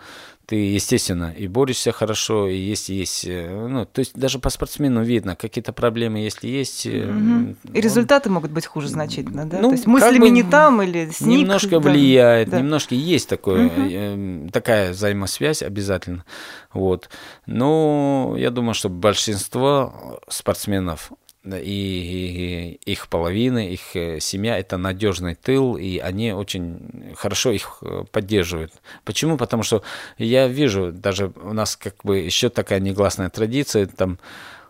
ты, 0.45 0.55
естественно, 0.55 1.33
и 1.35 1.47
борешься 1.47 1.91
хорошо, 1.91 2.47
и 2.47 2.55
если 2.55 2.93
есть, 2.93 3.25
э, 3.25 3.67
ну, 3.67 3.85
то 3.85 3.99
есть 3.99 4.15
даже 4.15 4.39
по 4.39 4.49
спортсмену 4.49 5.03
видно, 5.03 5.35
какие-то 5.35 5.73
проблемы, 5.73 6.19
если 6.19 6.47
есть. 6.47 6.85
Угу. 6.85 7.55
И 7.73 7.81
результаты 7.81 8.29
могут 8.29 8.51
быть 8.51 8.65
хуже 8.65 8.87
значительно, 8.87 9.45
да? 9.45 9.59
Ну, 9.59 9.69
то 9.69 9.75
есть 9.75 9.87
мыслями 9.87 10.19
бы 10.19 10.29
не 10.29 10.43
там 10.43 10.81
или 10.81 11.09
сник. 11.11 11.39
Немножко 11.39 11.79
да. 11.79 11.79
влияет, 11.79 12.49
да. 12.49 12.59
немножко 12.59 12.95
есть 12.95 13.27
такое, 13.27 13.67
угу. 13.67 14.49
такая 14.51 14.91
взаимосвязь 14.91 15.63
обязательно, 15.63 16.25
вот. 16.73 17.09
Но 17.45 18.35
я 18.37 18.51
думаю, 18.51 18.75
что 18.75 18.89
большинство 18.89 20.19
спортсменов 20.27 21.11
и 21.53 22.79
их 22.85 23.07
половины, 23.07 23.73
их 23.73 23.95
э, 23.95 24.19
семья– 24.19 24.57
это 24.59 24.77
надежный 24.77 25.35
тыл, 25.35 25.77
и 25.77 25.99
они 25.99 26.33
очень 26.33 27.13
хорошо 27.15 27.51
их 27.51 27.77
э, 27.81 28.03
поддерживают. 28.11 28.73
Почему? 29.03 29.37
Потому 29.37 29.63
что 29.63 29.83
я 30.17 30.47
вижу, 30.47 30.91
даже 30.91 31.31
у 31.41 31.53
нас 31.53 31.75
как 31.75 31.95
бы 32.03 32.17
еще 32.17 32.49
такая 32.49 32.79
негласная 32.79 33.29
традиция, 33.29 33.85
там 33.85 34.19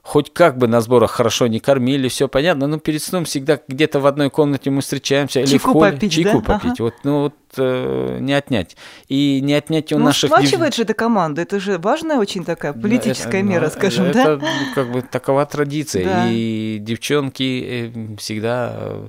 хоть 0.05 0.31
как 0.31 0.57
бы 0.57 0.67
на 0.67 0.81
сборах 0.81 1.11
хорошо 1.11 1.47
не 1.47 1.59
кормили, 1.59 2.07
все 2.09 2.27
понятно, 2.27 2.67
но 2.67 2.77
перед 2.77 3.01
сном 3.01 3.25
всегда 3.25 3.59
где-то 3.67 3.99
в 3.99 4.05
одной 4.05 4.29
комнате 4.29 4.69
мы 4.69 4.81
встречаемся. 4.81 5.45
Чайку 5.45 5.49
или 5.49 5.57
в 5.57 5.63
холле, 5.63 5.91
попить, 5.93 6.13
чайку 6.13 6.41
да? 6.41 6.53
попить. 6.53 6.79
Ага. 6.79 6.83
Вот, 6.83 6.93
ну 7.03 7.21
вот 7.23 7.33
не 7.61 8.33
отнять. 8.33 8.75
И 9.07 9.39
не 9.41 9.53
отнять 9.53 9.91
у 9.91 9.97
ну, 9.97 10.05
наших... 10.05 10.29
сплачивает 10.29 10.75
же 10.75 10.83
эта 10.83 10.93
команда, 10.93 11.41
это 11.41 11.59
же 11.59 11.77
важная 11.77 12.17
очень 12.17 12.43
такая 12.45 12.73
политическая 12.73 13.39
это, 13.39 13.47
мера, 13.47 13.69
скажем, 13.69 14.05
это, 14.05 14.13
да? 14.13 14.21
Это 14.21 14.37
ну, 14.37 14.75
как 14.75 14.91
бы 14.91 15.01
такова 15.01 15.45
традиция. 15.45 16.05
Да. 16.05 16.27
И 16.29 16.77
девчонки 16.79 17.91
э, 17.93 18.17
всегда 18.17 18.73
э, 18.75 19.07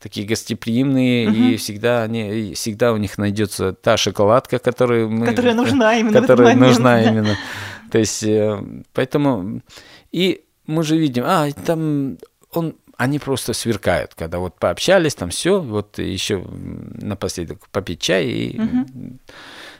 такие 0.00 0.26
гостеприимные, 0.26 1.28
угу. 1.28 1.36
и 1.36 1.56
всегда 1.56 2.02
они, 2.02 2.54
всегда 2.54 2.92
у 2.92 2.96
них 2.96 3.18
найдется 3.18 3.72
та 3.72 3.96
шоколадка, 3.96 4.58
которую 4.58 5.10
мы... 5.10 5.26
Которая 5.26 5.54
нужна 5.62 5.98
именно 5.98 6.20
Которая 6.20 6.48
этот 6.48 6.60
нужна 6.60 6.96
момент, 6.96 7.16
именно. 7.16 7.36
То 7.90 7.98
есть, 7.98 8.26
поэтому 8.92 9.62
и 10.12 10.44
мы 10.66 10.82
же 10.82 10.96
видим, 10.96 11.24
а, 11.26 11.50
там 11.64 12.18
он, 12.52 12.74
они 12.96 13.18
просто 13.18 13.52
сверкают, 13.52 14.14
когда 14.14 14.38
вот 14.38 14.58
пообщались, 14.58 15.14
там 15.14 15.30
все, 15.30 15.60
вот 15.60 15.98
еще 15.98 16.44
напоследок 16.48 17.68
попить 17.70 18.00
чай 18.00 18.26
и... 18.26 18.60
Угу. 18.60 19.18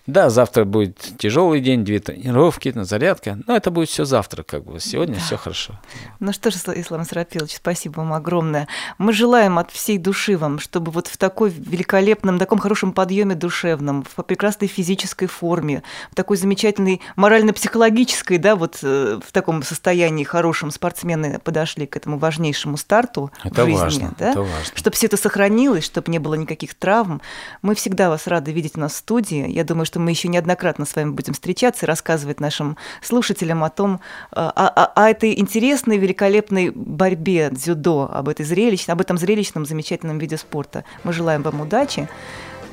Да, 0.06 0.30
завтра 0.30 0.64
будет 0.64 0.98
тяжелый 1.18 1.60
день, 1.60 1.84
две 1.84 1.98
тренировки, 1.98 2.72
зарядка, 2.74 3.38
но 3.46 3.56
это 3.56 3.70
будет 3.70 3.88
все 3.88 4.04
завтра, 4.04 4.42
как 4.42 4.64
бы. 4.64 4.78
Сегодня 4.80 5.18
все 5.18 5.36
хорошо. 5.36 5.78
Ну 6.20 6.32
что 6.32 6.50
же, 6.50 6.58
Ислам 6.58 7.04
Сарапилович, 7.04 7.56
спасибо 7.56 7.98
вам 7.98 8.12
огромное. 8.12 8.68
Мы 8.98 9.12
желаем 9.12 9.58
от 9.58 9.70
всей 9.70 9.98
души 9.98 10.36
вам, 10.36 10.58
чтобы 10.58 10.92
вот 10.92 11.08
в 11.08 11.16
такой 11.16 11.50
великолепном, 11.50 12.38
таком 12.38 12.58
хорошем 12.58 12.92
подъеме 12.92 13.34
душевном, 13.34 14.04
в 14.04 14.22
прекрасной 14.22 14.68
физической 14.68 15.26
форме, 15.26 15.82
в 16.10 16.14
такой 16.14 16.36
замечательной 16.36 17.00
морально-психологической, 17.16 18.38
да, 18.38 18.56
вот 18.56 18.78
э, 18.82 19.20
в 19.24 19.32
таком 19.32 19.62
состоянии 19.62 20.24
хорошем 20.24 20.70
спортсмены 20.70 21.40
подошли 21.40 21.86
к 21.86 21.96
этому 21.96 22.18
важнейшему 22.18 22.76
старту 22.76 23.30
это 23.42 23.64
в 23.64 23.66
жизни, 23.66 23.78
важно, 23.78 24.14
да? 24.18 24.30
это 24.30 24.40
важно. 24.42 24.74
Чтобы 24.74 24.94
все 24.94 25.06
это 25.06 25.16
сохранилось, 25.16 25.84
чтобы 25.84 26.12
не 26.12 26.18
было 26.18 26.34
никаких 26.34 26.74
травм. 26.74 27.20
Мы 27.62 27.74
всегда 27.74 28.08
вас 28.08 28.26
рады 28.26 28.52
видеть 28.52 28.76
у 28.76 28.80
нас 28.80 28.92
в 28.92 28.96
студии. 28.96 29.48
Я 29.50 29.64
думаю, 29.64 29.86
что 29.86 29.95
что 29.96 30.00
мы 30.02 30.10
еще 30.10 30.28
неоднократно 30.28 30.84
с 30.84 30.94
вами 30.94 31.12
будем 31.12 31.32
встречаться 31.32 31.86
и 31.86 31.88
рассказывать 31.88 32.38
нашим 32.38 32.76
слушателям 33.00 33.64
о 33.64 33.70
том, 33.70 34.00
э, 34.30 34.36
о, 34.36 34.68
о, 34.68 34.92
о 34.94 35.08
этой 35.08 35.40
интересной, 35.40 35.96
великолепной 35.96 36.68
борьбе 36.68 37.48
дзюдо, 37.50 38.10
об, 38.12 38.28
этой 38.28 38.44
зрелищ, 38.44 38.90
об 38.90 39.00
этом 39.00 39.16
зрелищном, 39.16 39.64
замечательном 39.64 40.18
виде 40.18 40.36
спорта. 40.36 40.84
Мы 41.02 41.14
желаем 41.14 41.40
вам 41.40 41.62
удачи, 41.62 42.10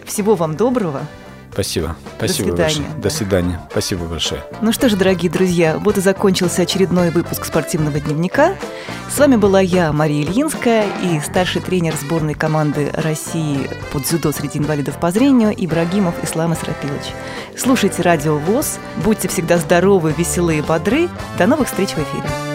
всего 0.03 0.35
вам 0.35 0.57
доброго. 0.57 1.07
Спасибо. 1.53 1.95
Спасибо 2.17 2.55
До 2.55 2.69
свидания. 2.69 2.87
Большое. 2.87 3.01
До 3.01 3.09
свидания. 3.09 3.61
Спасибо 3.69 4.05
большое. 4.05 4.41
Ну 4.61 4.73
что 4.73 4.89
ж, 4.89 4.93
дорогие 4.93 5.31
друзья, 5.31 5.77
вот 5.77 5.97
и 5.97 6.01
закончился 6.01 6.63
очередной 6.63 7.11
выпуск 7.11 7.45
спортивного 7.45 7.99
дневника. 7.99 8.55
С 9.09 9.19
вами 9.19 9.35
была 9.35 9.61
я, 9.61 9.93
Мария 9.93 10.23
Ильинская, 10.23 10.85
и 11.03 11.19
старший 11.19 11.61
тренер 11.61 11.93
сборной 11.95 12.33
команды 12.33 12.89
России 12.93 13.69
по 13.91 13.99
дзюдо 13.99 14.31
среди 14.31 14.57
инвалидов 14.57 14.99
по 14.99 15.11
зрению 15.11 15.53
Ибрагимов 15.55 16.15
Ислам 16.23 16.53
Исрапилович. 16.53 17.13
Слушайте 17.55 18.01
Радио 18.01 18.37
ВОЗ, 18.37 18.79
будьте 19.03 19.27
всегда 19.27 19.57
здоровы, 19.57 20.13
веселые, 20.17 20.63
бодры. 20.63 21.07
До 21.37 21.45
новых 21.45 21.67
встреч 21.67 21.89
в 21.89 21.99
эфире. 21.99 22.52